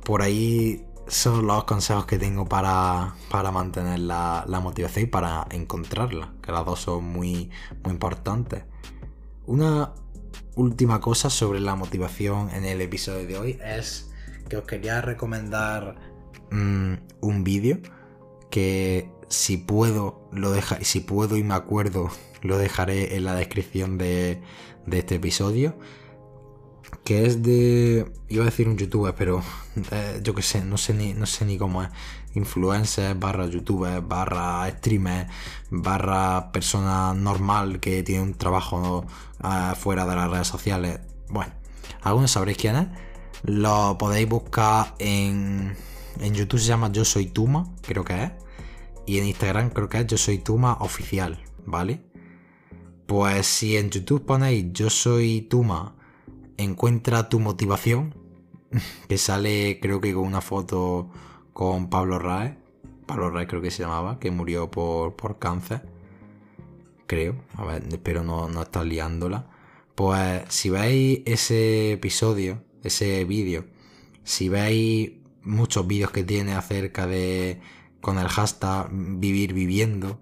por 0.05 0.21
ahí 0.21 0.85
son 1.07 1.45
los 1.45 1.63
consejos 1.65 2.05
que 2.05 2.17
tengo 2.17 2.45
para, 2.45 3.15
mantener 3.51 3.99
la, 3.99 4.59
motivación 4.61 5.05
y 5.05 5.07
para 5.07 5.45
encontrarla, 5.51 6.33
que 6.41 6.51
las 6.51 6.65
dos 6.65 6.79
son 6.79 7.03
muy, 7.03 7.49
muy 7.83 7.93
importantes. 7.93 8.63
Una 9.47 9.93
última 10.55 10.99
cosa 10.99 11.29
sobre 11.29 11.61
la 11.61 11.75
motivación 11.75 12.49
en 12.49 12.65
el 12.65 12.81
episodio 12.81 13.25
de 13.25 13.37
hoy 13.37 13.59
es 13.63 14.11
que 14.49 14.57
os 14.57 14.65
quería 14.65 14.99
recomendar 14.99 15.95
mm, 16.51 16.93
un 17.21 17.43
vídeo 17.45 17.79
que 18.51 19.09
si 19.29 19.55
puedo 19.55 20.27
lo 20.33 20.53
si 20.81 20.99
puedo 20.99 21.37
y 21.37 21.43
me 21.43 21.53
acuerdo 21.53 22.09
lo 22.41 22.57
dejaré 22.57 23.15
en 23.15 23.23
la 23.23 23.35
descripción 23.35 23.97
de, 23.97 24.41
este 24.91 25.15
episodio 25.15 25.77
que 27.05 27.25
es 27.25 27.41
de. 27.41 28.11
Iba 28.27 28.43
a 28.43 28.45
decir 28.45 28.67
un 28.67 28.77
youtuber, 28.77 29.15
pero 29.15 29.41
eh, 29.91 30.19
yo 30.23 30.35
qué 30.35 30.41
sé, 30.41 30.63
no 30.63 30.77
sé 30.77 30.93
ni, 30.93 31.13
no 31.13 31.25
sé 31.25 31.45
ni 31.45 31.57
cómo 31.57 31.83
es. 31.83 31.89
Influencer, 32.37 33.15
barra 33.15 33.47
youtuber, 33.47 34.01
barra 34.01 34.69
streamer, 34.69 35.27
barra 35.69 36.51
persona 36.51 37.13
normal 37.13 37.79
que 37.79 38.03
tiene 38.03 38.21
un 38.21 38.33
trabajo 38.35 39.05
eh, 39.43 39.73
fuera 39.75 40.05
de 40.05 40.15
las 40.15 40.29
redes 40.29 40.47
sociales. 40.47 40.99
Bueno, 41.29 41.53
algunos 42.03 42.31
sabréis 42.31 42.57
quién 42.57 42.75
es. 42.75 42.87
Lo 43.43 43.97
podéis 43.97 44.29
buscar 44.29 44.95
en. 44.99 45.75
En 46.19 46.33
YouTube 46.33 46.59
se 46.59 46.67
llama 46.67 46.91
Yo 46.91 47.05
Soy 47.05 47.27
Tuma, 47.27 47.67
creo 47.81 48.03
que 48.03 48.23
es. 48.23 48.31
Y 49.05 49.19
en 49.19 49.25
Instagram 49.25 49.69
creo 49.69 49.87
que 49.87 49.99
es 49.99 50.07
Yo 50.07 50.17
Soy 50.17 50.39
Tuma 50.39 50.77
Oficial, 50.79 51.43
¿vale? 51.65 52.01
Pues 53.05 53.45
si 53.45 53.77
en 53.77 53.89
YouTube 53.89 54.25
ponéis 54.25 54.65
Yo 54.73 54.89
Soy 54.89 55.41
Tuma 55.41 55.95
encuentra 56.57 57.29
tu 57.29 57.39
motivación, 57.39 58.15
que 59.07 59.17
sale 59.17 59.79
creo 59.81 60.01
que 60.01 60.13
con 60.13 60.25
una 60.25 60.41
foto 60.41 61.09
con 61.57 61.89
Pablo 61.89 62.19
Rae, 62.19 62.55
Pablo 63.07 63.31
Rae 63.31 63.47
creo 63.47 63.63
que 63.63 63.71
se 63.71 63.81
llamaba, 63.81 64.19
que 64.19 64.29
murió 64.29 64.69
por, 64.69 65.39
cáncer, 65.39 65.81
creo, 67.07 67.35
a 67.55 67.65
ver, 67.65 67.83
espero 67.89 68.23
no, 68.23 68.47
no 68.47 68.61
estar 68.61 68.85
liándola. 68.85 69.47
Pues 69.95 70.43
si 70.49 70.69
veis 70.69 71.21
ese 71.25 71.93
episodio, 71.93 72.63
ese 72.83 73.25
vídeo, 73.25 73.65
si 74.23 74.49
veis 74.49 75.13
muchos 75.41 75.87
vídeos 75.87 76.11
que 76.11 76.23
tiene 76.23 76.53
acerca 76.53 77.07
de, 77.07 77.59
con 78.01 78.19
el 78.19 78.27
hashtag 78.27 78.89
vivir 78.91 79.53
viviendo, 79.53 80.19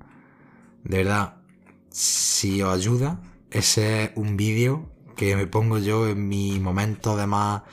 de 0.85 0.99
verdad, 0.99 1.41
si 1.89 2.61
os 2.61 2.73
ayuda, 2.73 3.21
ese 3.51 4.05
es 4.05 4.11
un 4.15 4.37
vídeo 4.37 4.89
que 5.17 5.35
me 5.35 5.47
pongo 5.47 5.79
yo 5.79 6.07
en 6.07 6.29
mi 6.29 6.61
momento 6.61 7.17
de 7.17 7.27
más 7.27 7.63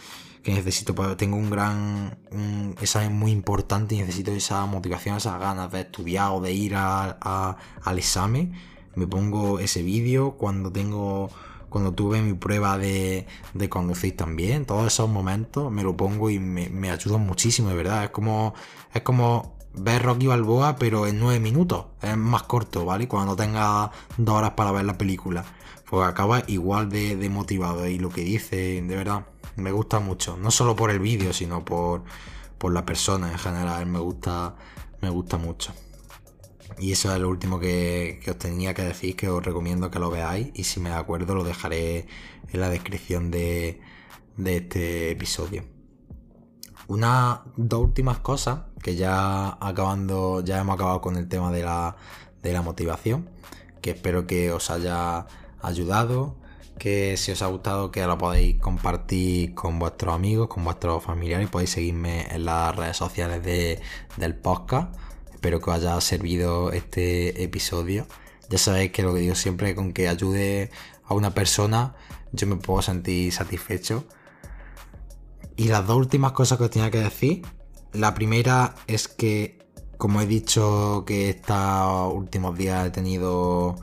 que 0.43 0.53
necesito, 0.53 0.95
pues 0.95 1.17
tengo 1.17 1.37
un 1.37 1.51
gran 1.51 2.19
un 2.33 2.75
examen 2.81 3.13
muy 3.13 3.31
importante 3.31 3.95
y 3.95 3.99
necesito 3.99 4.33
esa 4.33 4.67
motivación, 4.67 5.17
esas 5.17 5.39
ganas 5.39 5.71
de 5.71 5.83
estudiar 5.83 6.33
o 6.33 6.41
de 6.41 6.53
ir 6.53 6.75
al 6.75 7.99
examen. 7.99 8.53
Me 8.95 9.07
pongo 9.07 9.59
ese 9.61 9.83
vídeo 9.83 10.33
cuando 10.33 10.71
tengo 10.73 11.31
cuando 11.69 11.95
tuve 11.95 12.21
mi 12.21 12.35
prueba 12.35 12.77
de, 12.77 13.27
de, 13.55 13.69
conducir 13.71 14.15
también, 14.15 14.67
todos 14.67 14.93
esos 14.93 15.09
momentos 15.09 15.73
me 15.73 15.83
lo 15.83 15.97
pongo 15.97 16.29
y 16.29 16.39
me, 16.39 16.69
me 16.69 16.91
ayudan 16.91 17.23
muchísimo, 17.23 17.71
de 17.71 17.75
verdad. 17.75 18.05
Es 18.05 18.11
como, 18.11 18.53
es 18.93 19.01
como 19.01 19.52
ver 19.75 20.03
Rocky 20.03 20.27
Balboa, 20.27 20.77
pero 20.77 21.07
en 21.07 21.19
nueve 21.19 21.41
minutos. 21.41 21.87
Es 22.03 22.17
más 22.17 22.45
corto, 22.45 22.85
¿vale? 22.85 23.09
Cuando 23.09 23.37
tenga 23.37 23.91
dos 24.17 24.35
horas 24.37 24.53
para 24.53 24.73
ver 24.73 24.85
la 24.85 24.99
película 24.99 25.45
pues 25.93 26.09
acaba 26.09 26.43
igual 26.47 26.89
de, 26.89 27.29
motivado 27.29 27.87
y 27.87 27.99
lo 27.99 28.09
que 28.09 28.23
dice, 28.23 28.81
de 28.81 28.97
verdad, 28.97 29.27
me 29.57 29.73
gusta 29.73 30.01
mucho. 30.01 30.39
No 30.39 30.51
solo 30.51 30.75
por 30.75 30.91
el 30.91 31.01
vídeo, 31.01 31.35
sino 31.35 31.67
por, 31.67 32.03
la 32.63 32.87
persona 32.87 33.31
en 33.31 33.39
general, 33.39 33.85
me 33.85 33.99
gusta, 33.99 34.57
me 35.03 35.11
gusta 35.11 35.37
mucho. 35.37 35.75
Y 36.79 36.93
eso 36.93 37.15
es 37.15 37.21
lo 37.21 37.29
último 37.29 37.61
que, 37.61 38.23
os 38.27 38.39
tenía 38.39 38.73
que 38.73 38.85
decir, 38.85 39.17
que 39.17 39.29
os 39.29 39.45
recomiendo 39.45 39.91
que 39.91 39.99
lo 39.99 40.11
veáis 40.11 40.49
y 40.55 40.65
si 40.65 40.81
me 40.81 40.89
acuerdo 40.89 41.35
lo 41.35 41.45
dejaré 41.45 42.07
en 42.49 42.61
la 42.61 42.71
descripción 42.71 43.31
de, 43.31 43.79
de 44.39 44.57
este 44.57 45.11
episodio. 45.11 45.63
Una, 46.89 47.43
dos 47.59 47.83
últimas 47.83 48.19
cosas, 48.21 48.61
que 48.83 48.97
ya 48.97 49.57
acabando, 49.61 50.43
ya 50.45 50.61
hemos 50.61 50.75
acabado 50.75 51.01
con 51.01 51.17
el 51.17 51.29
tema 51.29 51.51
de 51.53 51.63
la, 51.63 51.97
de 52.43 52.53
la 52.53 52.63
motivación, 52.63 53.31
que 53.81 53.91
espero 53.91 54.27
que 54.27 54.53
os 54.53 54.71
haya 54.71 55.27
ayudado, 55.63 56.37
que 56.79 57.17
si 57.17 57.31
os 57.31 57.41
ha 57.43 57.47
gustado 57.47 57.93
que 57.93 58.05
lo 58.05 58.19
podéis 58.19 58.59
compartir 58.59 59.55
con 59.55 59.79
vuestros 59.79 60.15
amigos, 60.15 60.49
con 60.49 60.65
vuestros 60.65 61.03
familiares, 61.05 61.49
podéis 61.49 61.71
seguirme 61.71 62.27
en 62.31 62.45
las 62.45 62.75
redes 62.75 62.97
sociales 62.97 63.43
del 64.17 64.35
podcast. 64.35 64.95
Espero 65.33 65.61
que 65.61 65.71
os 65.71 65.77
haya 65.77 66.01
servido 66.01 66.73
este 66.73 67.43
episodio. 67.43 68.07
Ya 68.49 68.59
sabéis 68.59 68.91
que 68.91 69.03
lo 69.03 69.15
que 69.15 69.21
digo 69.21 69.35
siempre, 69.35 69.75
con 69.75 69.93
que 69.93 70.09
ayude 70.09 70.71
a 71.05 71.15
una 71.15 71.33
persona, 71.33 71.95
yo 72.33 72.47
me 72.47 72.57
puedo 72.57 72.83
sentir 72.83 73.33
satisfecho. 73.33 74.05
Y 75.57 75.69
las 75.69 75.87
dos 75.87 75.97
últimas 75.97 76.33
cosas 76.33 76.59
que 76.59 76.65
os 76.65 76.71
tenía 76.71 76.91
que 76.91 76.99
decir. 76.99 77.43
La 77.93 78.15
primera 78.15 78.75
es 78.87 79.09
que, 79.09 79.59
como 79.99 80.21
he 80.21 80.27
dicho 80.27 81.05
que 81.07 81.31
estos 81.31 82.15
últimos 82.15 82.57
días 82.57 82.87
he 82.87 82.91
tenido 82.91 83.77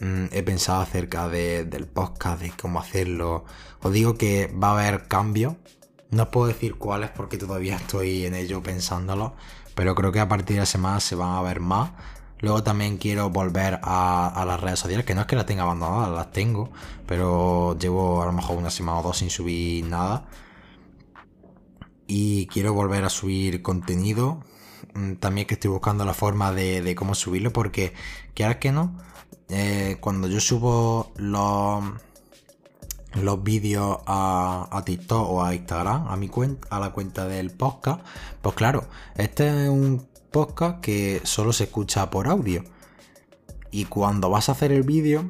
Mm, 0.00 0.26
he 0.32 0.42
pensado 0.42 0.82
acerca 0.82 1.28
del 1.28 1.86
podcast, 1.86 2.42
de 2.42 2.50
cómo 2.60 2.80
hacerlo. 2.80 3.44
Os 3.82 3.92
digo 3.92 4.14
que 4.16 4.48
va 4.48 4.68
a 4.68 4.72
haber 4.72 5.08
cambios. 5.08 5.54
No 6.10 6.24
os 6.24 6.28
puedo 6.30 6.48
decir 6.48 6.76
cuáles 6.76 7.10
porque 7.10 7.38
todavía 7.38 7.76
estoy 7.76 8.26
en 8.26 8.34
ello 8.34 8.62
pensándolo. 8.62 9.34
Pero 9.74 9.94
creo 9.94 10.12
que 10.12 10.20
a 10.20 10.28
partir 10.28 10.56
de 10.56 10.60
la 10.60 10.66
semana 10.66 11.00
se 11.00 11.14
van 11.14 11.36
a 11.36 11.42
ver 11.42 11.60
más. 11.60 11.92
Luego 12.40 12.62
también 12.62 12.98
quiero 12.98 13.30
volver 13.30 13.80
a, 13.82 14.44
las 14.46 14.60
redes 14.60 14.80
sociales, 14.80 15.06
que 15.06 15.14
no 15.14 15.22
es 15.22 15.26
que 15.26 15.36
las 15.36 15.46
tenga 15.46 15.62
abandonadas, 15.62 16.10
las 16.10 16.32
tengo. 16.32 16.70
Pero 17.06 17.76
llevo 17.78 18.22
a 18.22 18.26
lo 18.26 18.32
mejor 18.32 18.58
una 18.58 18.70
semana 18.70 18.98
o 19.00 19.02
dos 19.02 19.18
sin 19.18 19.30
subir 19.30 19.86
nada. 19.86 20.26
Y 22.06 22.46
quiero 22.46 22.74
volver 22.74 23.04
a 23.04 23.10
subir 23.10 23.62
contenido. 23.62 24.42
Mm, 24.94 25.14
también 25.14 25.46
que 25.46 25.54
estoy 25.54 25.70
buscando 25.70 26.04
la 26.04 26.14
forma 26.14 26.52
de, 26.52 26.94
cómo 26.94 27.14
subirlo 27.14 27.52
porque, 27.52 27.94
quieras 28.34 28.56
que 28.56 28.72
no, 28.72 28.96
eh, 29.48 29.96
cuando 30.00 30.28
yo 30.28 30.40
subo 30.40 31.12
los, 31.16 31.84
los 33.14 33.42
vídeos 33.42 33.98
a, 34.06 34.82
TikTok 34.84 35.30
o 35.30 35.44
a 35.44 35.54
Instagram, 35.54 36.08
a 36.08 36.16
mi 36.16 36.28
cuenta, 36.28 36.68
a 36.70 36.80
la 36.80 36.92
cuenta 36.92 37.26
del 37.26 37.50
podcast, 37.50 38.04
pues 38.42 38.54
claro, 38.54 38.88
este 39.16 39.64
es 39.64 39.68
un 39.68 40.06
podcast 40.30 40.80
que 40.80 41.20
solo 41.24 41.52
se 41.52 41.64
escucha 41.64 42.10
por 42.10 42.28
audio. 42.28 42.64
Y 43.70 43.86
cuando 43.86 44.30
vas 44.30 44.48
a 44.48 44.52
hacer 44.52 44.70
el 44.70 44.82
vídeo, 44.82 45.28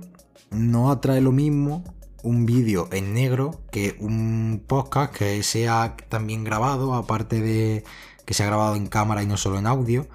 no 0.50 0.90
atrae 0.90 1.20
lo 1.20 1.32
mismo 1.32 1.84
un 2.24 2.46
vídeo 2.46 2.88
en 2.90 3.14
negro 3.14 3.60
que 3.70 3.96
un 4.00 4.64
podcast 4.66 5.14
que 5.14 5.42
sea 5.44 5.96
también 6.08 6.42
grabado, 6.42 6.94
aparte 6.94 7.40
de 7.40 7.84
que 8.24 8.34
sea 8.34 8.46
grabado 8.46 8.74
en 8.76 8.88
cámara 8.88 9.22
y 9.22 9.26
no 9.26 9.37
solo 9.37 9.58
en 9.58 9.66
audio. 9.66 10.08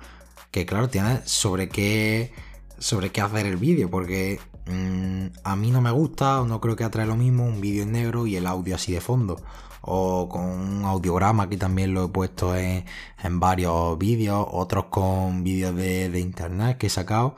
Que 0.52 0.66
claro, 0.66 0.90
tiene 0.90 1.22
sobre 1.26 1.70
qué 1.70 2.34
sobre 2.80 3.12
qué 3.12 3.22
hacer 3.22 3.46
el 3.46 3.58
vídeo, 3.58 3.90
porque 3.90 4.40
mm, 4.66 5.28
a 5.44 5.56
mí 5.56 5.72
no 5.72 5.82
me 5.82 5.92
gusta 5.92 6.42
o 6.42 6.48
no 6.48 6.60
creo 6.62 6.76
que 6.76 6.84
atrae 6.84 7.06
lo 7.06 7.16
mismo 7.16 7.46
un 7.46 7.62
vídeo 7.62 7.84
en 7.84 7.92
negro 7.92 8.26
y 8.26 8.36
el 8.36 8.48
audio 8.48 8.76
así 8.76 8.94
de 8.94 9.02
fondo. 9.02 9.40
O 9.82 10.28
con 10.30 10.44
un 10.44 10.86
audiograma 10.86 11.50
que 11.50 11.58
también 11.58 11.94
lo 11.94 12.06
he 12.06 12.08
puesto 12.10 12.56
en, 12.56 12.86
varios 13.40 13.98
vídeos, 13.98 14.46
otros 14.52 14.86
con 14.86 15.44
vídeos 15.44 15.76
de, 15.76 16.20
internet 16.20 16.78
que 16.78 16.88
he 16.88 16.90
sacado. 16.90 17.36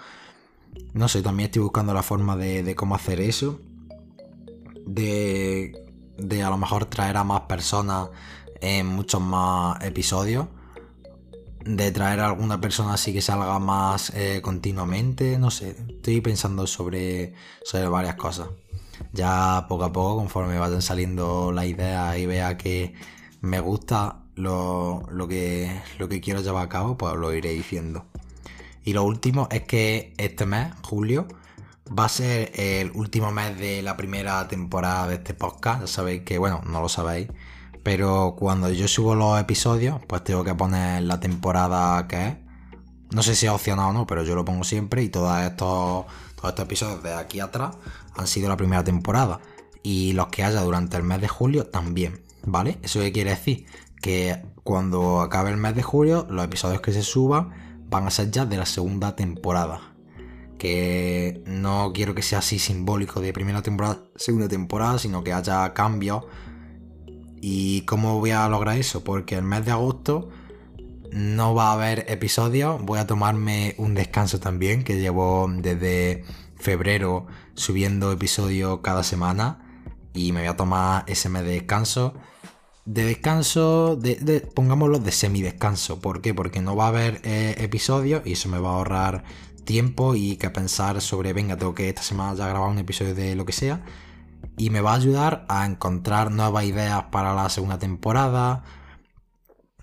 No 0.93 1.07
sé, 1.07 1.21
también 1.21 1.47
estoy 1.47 1.61
buscando 1.61 1.93
la 1.93 2.03
forma 2.03 2.35
de, 2.37 2.75
cómo 2.75 2.95
hacer 2.95 3.21
eso. 3.21 3.59
De, 4.85 5.73
de 6.17 6.43
a 6.43 6.49
lo 6.49 6.57
mejor 6.57 6.85
traer 6.85 7.17
a 7.17 7.23
más 7.23 7.41
personas 7.41 8.09
en 8.61 8.87
muchos 8.87 9.21
más 9.21 9.83
episodios 9.83 10.47
de 11.65 11.91
traer 11.91 12.19
a 12.21 12.27
alguna 12.27 12.59
persona 12.59 12.93
así 12.93 13.13
que 13.13 13.21
salga 13.21 13.59
más 13.59 14.11
eh, 14.15 14.41
continuamente, 14.41 15.37
no 15.37 15.51
sé, 15.51 15.75
estoy 15.87 16.21
pensando 16.21 16.65
sobre, 16.67 17.33
sobre 17.63 17.87
varias 17.87 18.15
cosas. 18.15 18.47
Ya 19.13 19.65
poco 19.67 19.85
a 19.85 19.91
poco, 19.91 20.17
conforme 20.17 20.57
vayan 20.57 20.81
saliendo 20.81 21.51
las 21.51 21.65
ideas 21.65 22.17
y 22.17 22.25
vea 22.25 22.57
que 22.57 22.93
me 23.41 23.59
gusta 23.59 24.23
lo, 24.35 25.05
que, 25.27 25.81
lo 25.99 26.07
que 26.07 26.21
quiero 26.21 26.41
llevar 26.41 26.65
a 26.65 26.69
cabo, 26.69 26.97
pues 26.97 27.15
lo 27.15 27.33
iré 27.33 27.51
diciendo. 27.51 28.05
Y 28.83 28.93
lo 28.93 29.03
último 29.03 29.47
es 29.51 29.63
que 29.63 30.13
este 30.17 30.45
mes, 30.45 30.73
julio, 30.81 31.27
va 31.97 32.05
a 32.05 32.09
ser 32.09 32.51
el 32.55 32.91
último 32.91 33.31
mes 33.31 33.57
de 33.59 33.81
la 33.81 33.97
primera 33.97 34.47
temporada 34.47 35.07
de 35.07 35.15
este 35.15 35.33
podcast. 35.33 35.81
Ya 35.81 35.87
sabéis 35.87 36.23
que, 36.23 36.37
bueno, 36.37 36.61
no 36.65 36.81
lo 36.81 36.89
sabéis, 36.89 37.27
pero 37.83 38.35
cuando 38.37 38.69
yo 38.69 38.87
subo 38.87 39.15
los 39.15 39.39
episodios, 39.39 39.99
pues 40.07 40.23
tengo 40.23 40.43
que 40.43 40.55
poner 40.55 41.03
la 41.03 41.19
temporada 41.19 42.07
que 42.07 42.27
es. 42.27 42.37
No 43.11 43.23
sé 43.23 43.35
si 43.35 43.45
es 43.45 43.51
opcional 43.51 43.89
o 43.89 43.93
no, 43.93 44.07
pero 44.07 44.23
yo 44.23 44.35
lo 44.35 44.45
pongo 44.45 44.63
siempre 44.63 45.03
y 45.03 45.09
todos 45.09 45.37
estos, 45.41 46.05
todos 46.35 46.49
estos 46.49 46.65
episodios 46.65 47.03
de 47.03 47.13
aquí 47.13 47.41
atrás 47.41 47.75
han 48.15 48.27
sido 48.27 48.47
la 48.47 48.55
primera 48.55 48.83
temporada. 48.83 49.41
Y 49.83 50.13
los 50.13 50.27
que 50.27 50.43
haya 50.43 50.61
durante 50.61 50.95
el 50.95 51.03
mes 51.03 51.19
de 51.19 51.27
julio 51.27 51.65
también, 51.67 52.21
¿vale? 52.45 52.79
¿Eso 52.83 52.99
qué 52.99 53.11
quiere 53.11 53.31
decir? 53.31 53.65
Que 54.01 54.45
cuando 54.63 55.21
acabe 55.21 55.49
el 55.49 55.57
mes 55.57 55.75
de 55.75 55.83
julio, 55.83 56.25
los 56.29 56.45
episodios 56.45 56.81
que 56.81 56.93
se 56.93 57.03
suban 57.03 57.49
van 57.89 58.07
a 58.07 58.11
ser 58.11 58.31
ya 58.31 58.45
de 58.45 58.57
la 58.57 58.65
segunda 58.65 59.15
temporada. 59.15 59.90
Que 60.61 61.41
no 61.47 61.91
quiero 61.91 62.13
que 62.13 62.21
sea 62.21 62.39
así 62.39 62.59
simbólico 62.59 63.19
de 63.19 63.33
primera 63.33 63.63
temporada, 63.63 64.03
segunda 64.15 64.47
temporada, 64.47 64.99
sino 64.99 65.23
que 65.23 65.33
haya 65.33 65.73
cambios 65.73 66.25
¿Y 67.41 67.81
cómo 67.81 68.19
voy 68.19 68.31
a 68.31 68.47
lograr 68.47 68.77
eso? 68.77 69.03
Porque 69.03 69.35
el 69.35 69.43
mes 69.43 69.65
de 69.65 69.71
agosto 69.71 70.29
no 71.11 71.55
va 71.55 71.69
a 71.69 71.73
haber 71.73 72.05
episodios, 72.07 72.79
voy 72.83 72.99
a 72.99 73.07
tomarme 73.07 73.73
un 73.79 73.95
descanso 73.95 74.39
también, 74.39 74.83
que 74.83 74.99
llevo 74.99 75.49
desde 75.51 76.23
febrero 76.55 77.25
subiendo 77.55 78.11
episodios 78.11 78.79
cada 78.83 79.03
semana 79.03 79.89
y 80.13 80.31
me 80.31 80.41
voy 80.41 80.49
a 80.49 80.55
tomar 80.55 81.03
ese 81.07 81.29
mes 81.29 81.43
de 81.43 81.51
descanso. 81.53 82.13
De 82.85 83.05
descanso, 83.05 83.95
de, 83.95 84.47
pongámoslo 84.53 84.99
de 84.99 85.11
semidescanso. 85.11 85.99
¿Por 85.99 86.21
qué? 86.21 86.33
Porque 86.35 86.61
no 86.61 86.75
va 86.75 86.85
a 86.85 86.89
haber 86.89 87.21
eh, 87.23 87.55
episodios 87.57 88.21
y 88.25 88.33
eso 88.33 88.49
me 88.49 88.59
va 88.59 88.69
a 88.69 88.73
ahorrar 88.73 89.23
tiempo 89.63 90.15
y 90.15 90.37
que 90.37 90.49
pensar 90.49 91.01
sobre, 91.01 91.33
venga, 91.33 91.57
tengo 91.57 91.75
que 91.75 91.89
esta 91.89 92.03
semana 92.03 92.35
ya 92.35 92.47
grabar 92.47 92.69
un 92.69 92.77
episodio 92.77 93.15
de 93.15 93.35
lo 93.35 93.45
que 93.45 93.53
sea. 93.53 93.83
Y 94.57 94.69
me 94.69 94.81
va 94.81 94.91
a 94.91 94.95
ayudar 94.95 95.45
a 95.49 95.65
encontrar 95.65 96.31
nuevas 96.31 96.65
ideas 96.65 97.05
para 97.11 97.33
la 97.33 97.49
segunda 97.49 97.79
temporada, 97.79 98.63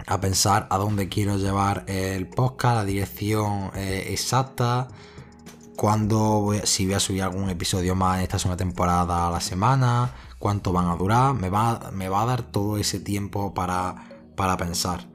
a 0.06 0.20
pensar 0.20 0.66
a 0.70 0.78
dónde 0.78 1.08
quiero 1.08 1.36
llevar 1.36 1.84
el 1.86 2.28
podcast, 2.28 2.76
la 2.76 2.84
dirección 2.84 3.70
eh, 3.74 4.08
exacta, 4.10 4.88
cuándo 5.76 6.52
si 6.64 6.86
voy 6.86 6.94
a 6.94 7.00
subir 7.00 7.22
algún 7.22 7.50
episodio 7.50 7.94
más 7.94 8.18
en 8.18 8.24
esta 8.24 8.38
segunda 8.38 8.56
temporada 8.56 9.28
a 9.28 9.30
la 9.30 9.40
semana, 9.40 10.12
cuánto 10.38 10.72
van 10.72 10.88
a 10.88 10.96
durar, 10.96 11.34
me 11.34 11.50
va, 11.50 11.90
me 11.92 12.08
va 12.08 12.22
a 12.22 12.26
dar 12.26 12.42
todo 12.42 12.78
ese 12.78 13.00
tiempo 13.00 13.54
para, 13.54 14.06
para 14.36 14.56
pensar. 14.56 15.06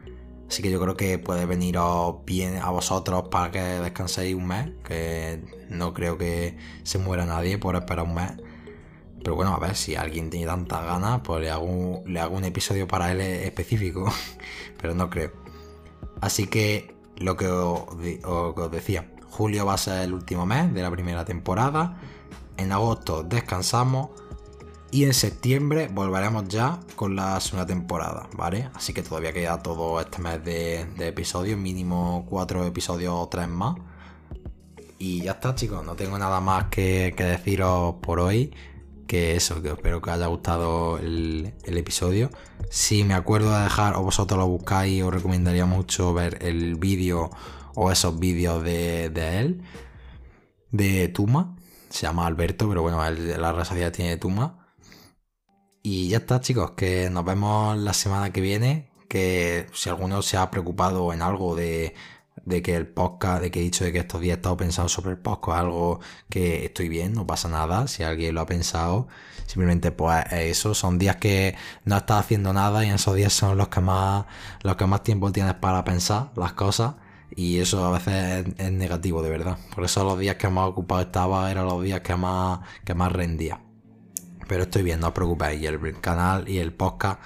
Así 0.47 0.61
que 0.61 0.69
yo 0.69 0.79
creo 0.79 0.95
que 0.95 1.17
puede 1.17 1.45
veniros 1.45 2.25
bien 2.25 2.57
a 2.57 2.69
vosotros 2.69 3.29
para 3.29 3.51
que 3.51 3.59
descanséis 3.59 4.35
un 4.35 4.47
mes, 4.47 4.71
que 4.83 5.41
no 5.69 5.93
creo 5.93 6.17
que 6.17 6.57
se 6.83 6.99
muera 6.99 7.25
nadie 7.25 7.57
por 7.57 7.75
esperar 7.75 8.05
un 8.05 8.15
mes. 8.15 8.33
Pero 9.23 9.35
bueno, 9.35 9.53
a 9.53 9.59
ver, 9.59 9.75
si 9.75 9.95
alguien 9.95 10.29
tiene 10.29 10.45
tantas 10.47 10.83
ganas, 10.83 11.21
pues 11.23 11.41
le 11.41 11.49
hago, 11.49 11.65
un 11.65 12.43
episodio 12.43 12.87
para 12.87 13.11
él 13.11 13.21
específico. 13.21 14.11
Pero 14.81 14.93
no 14.93 15.09
creo. 15.09 15.31
Así 16.19 16.47
que 16.47 16.93
lo 17.17 17.37
que 17.37 17.47
os, 17.47 18.69
decía, 18.71 19.09
julio 19.29 19.65
va 19.65 19.75
a 19.75 19.77
ser 19.77 20.01
el 20.01 20.13
último 20.13 20.45
mes 20.45 20.73
de 20.73 20.81
la 20.81 20.91
primera 20.91 21.23
temporada. 21.23 21.97
En 22.57 22.71
agosto 22.73 23.23
descansamos. 23.23 24.09
Y 24.93 25.05
en 25.05 25.15
septiembre 25.15 25.89
volveremos 25.91 26.47
ya 26.49 26.79
con 26.95 27.15
la 27.15 27.39
segunda 27.39 27.65
temporada, 27.65 28.29
¿vale? 28.37 28.69
Así 28.75 28.93
que 28.93 29.01
todavía 29.01 29.33
queda 29.33 29.57
todo 29.57 29.99
este 29.99 30.21
mes 30.21 30.45
de, 30.45 30.81
episodios, 30.99 31.57
mínimo 31.57 32.27
cuatro 32.29 32.63
episodios 32.63 33.11
o 33.11 33.27
tres 33.27 33.47
más. 33.47 33.75
Y 34.99 35.23
ya 35.23 35.31
está, 35.31 35.55
chicos, 35.55 35.83
no 35.83 35.95
tengo 35.95 36.19
nada 36.19 36.39
más 36.41 36.65
que, 36.65 37.15
que 37.17 37.23
deciros 37.23 37.95
por 38.03 38.19
hoy 38.19 38.53
que 39.07 39.35
eso, 39.35 39.63
que 39.63 39.69
espero 39.69 39.99
que 39.99 40.11
os 40.11 40.15
haya 40.15 40.27
gustado 40.27 40.99
el, 40.99 41.55
episodio. 41.65 42.29
Si 42.69 43.03
me 43.03 43.15
acuerdo 43.15 43.51
de 43.51 43.63
dejar, 43.63 43.95
o 43.95 44.03
vosotros 44.03 44.39
lo 44.39 44.45
buscáis, 44.47 45.01
os 45.01 45.11
recomendaría 45.11 45.65
mucho 45.65 46.13
ver 46.13 46.37
el 46.43 46.75
vídeo 46.75 47.31
o 47.73 47.91
esos 47.91 48.19
vídeos 48.19 48.63
de, 48.63 49.05
él, 49.07 49.63
de 50.69 51.07
Tuma. 51.07 51.55
Se 51.89 52.03
llama 52.05 52.27
Alberto, 52.27 52.69
pero 52.69 52.83
bueno, 52.83 53.03
la 53.09 53.51
raza 53.51 53.73
tiene 53.91 54.17
Tuma. 54.17 54.62
Y 55.83 56.09
ya 56.09 56.17
está, 56.17 56.39
chicos, 56.41 56.71
que 56.71 57.09
nos 57.09 57.25
vemos 57.25 57.77
la 57.77 57.93
semana 57.93 58.31
que 58.31 58.41
viene. 58.41 58.89
Que 59.07 59.67
si 59.73 59.89
alguno 59.89 60.21
se 60.21 60.37
ha 60.37 60.49
preocupado 60.49 61.13
en 61.13 61.21
algo 61.21 61.55
de 61.55 61.93
de 62.45 62.61
que 62.61 62.75
el 62.75 62.87
podcast, 62.87 63.41
de 63.41 63.51
que 63.51 63.59
he 63.59 63.63
dicho 63.63 63.83
de 63.85 63.93
que 63.93 63.99
estos 63.99 64.21
días 64.21 64.35
he 64.35 64.39
estado 64.39 64.57
pensando 64.57 64.89
sobre 64.89 65.11
el 65.11 65.17
podcast, 65.17 65.59
algo 65.59 65.99
que 66.29 66.65
estoy 66.65 66.89
bien, 66.89 67.13
no 67.13 67.25
pasa 67.27 67.47
nada, 67.49 67.87
si 67.87 68.03
alguien 68.03 68.35
lo 68.35 68.41
ha 68.41 68.45
pensado, 68.45 69.07
simplemente 69.45 69.91
pues 69.91 70.25
eso, 70.31 70.73
son 70.73 70.99
días 70.99 71.17
que 71.17 71.55
no 71.85 71.97
estás 71.97 72.25
haciendo 72.25 72.53
nada 72.53 72.83
y 72.83 72.89
en 72.89 72.95
esos 72.95 73.15
días 73.15 73.33
son 73.33 73.57
los 73.57 73.69
que 73.69 73.81
más, 73.81 74.25
los 74.63 74.75
que 74.75 74.85
más 74.85 75.03
tiempo 75.03 75.31
tienes 75.31 75.55
para 75.55 75.83
pensar 75.83 76.31
las 76.35 76.53
cosas 76.53 76.95
y 77.35 77.59
eso 77.59 77.85
a 77.85 77.91
veces 77.91 78.45
es, 78.57 78.71
negativo 78.71 79.21
de 79.23 79.29
verdad, 79.29 79.57
por 79.73 79.85
eso 79.85 80.03
los 80.03 80.19
días 80.19 80.35
que 80.35 80.49
más 80.49 80.67
ocupado 80.67 81.01
estaba 81.01 81.49
eran 81.51 81.65
los 81.65 81.83
días 81.83 82.01
que 82.01 82.15
más, 82.15 82.59
que 82.85 82.93
más 82.93 83.11
rendía. 83.11 83.59
Pero 84.47 84.63
estoy 84.63 84.83
bien, 84.83 84.99
no 84.99 85.07
os 85.07 85.13
preocupéis, 85.13 85.61
y 85.61 85.67
el 85.67 85.99
canal 86.01 86.47
y 86.47 86.59
el 86.59 86.73
podcast 86.73 87.19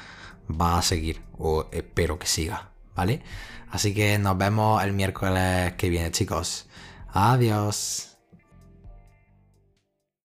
va 0.49 0.77
a 0.77 0.81
seguir, 0.81 1.21
o 1.37 1.67
espero 1.71 2.19
que 2.19 2.27
siga, 2.27 2.71
¿vale? 2.95 3.21
Así 3.69 3.93
que 3.93 4.17
nos 4.17 4.37
vemos 4.37 4.83
el 4.83 4.93
miércoles 4.93 5.73
que 5.73 5.89
viene, 5.89 6.11
chicos. 6.11 6.67
Adiós. 7.09 8.16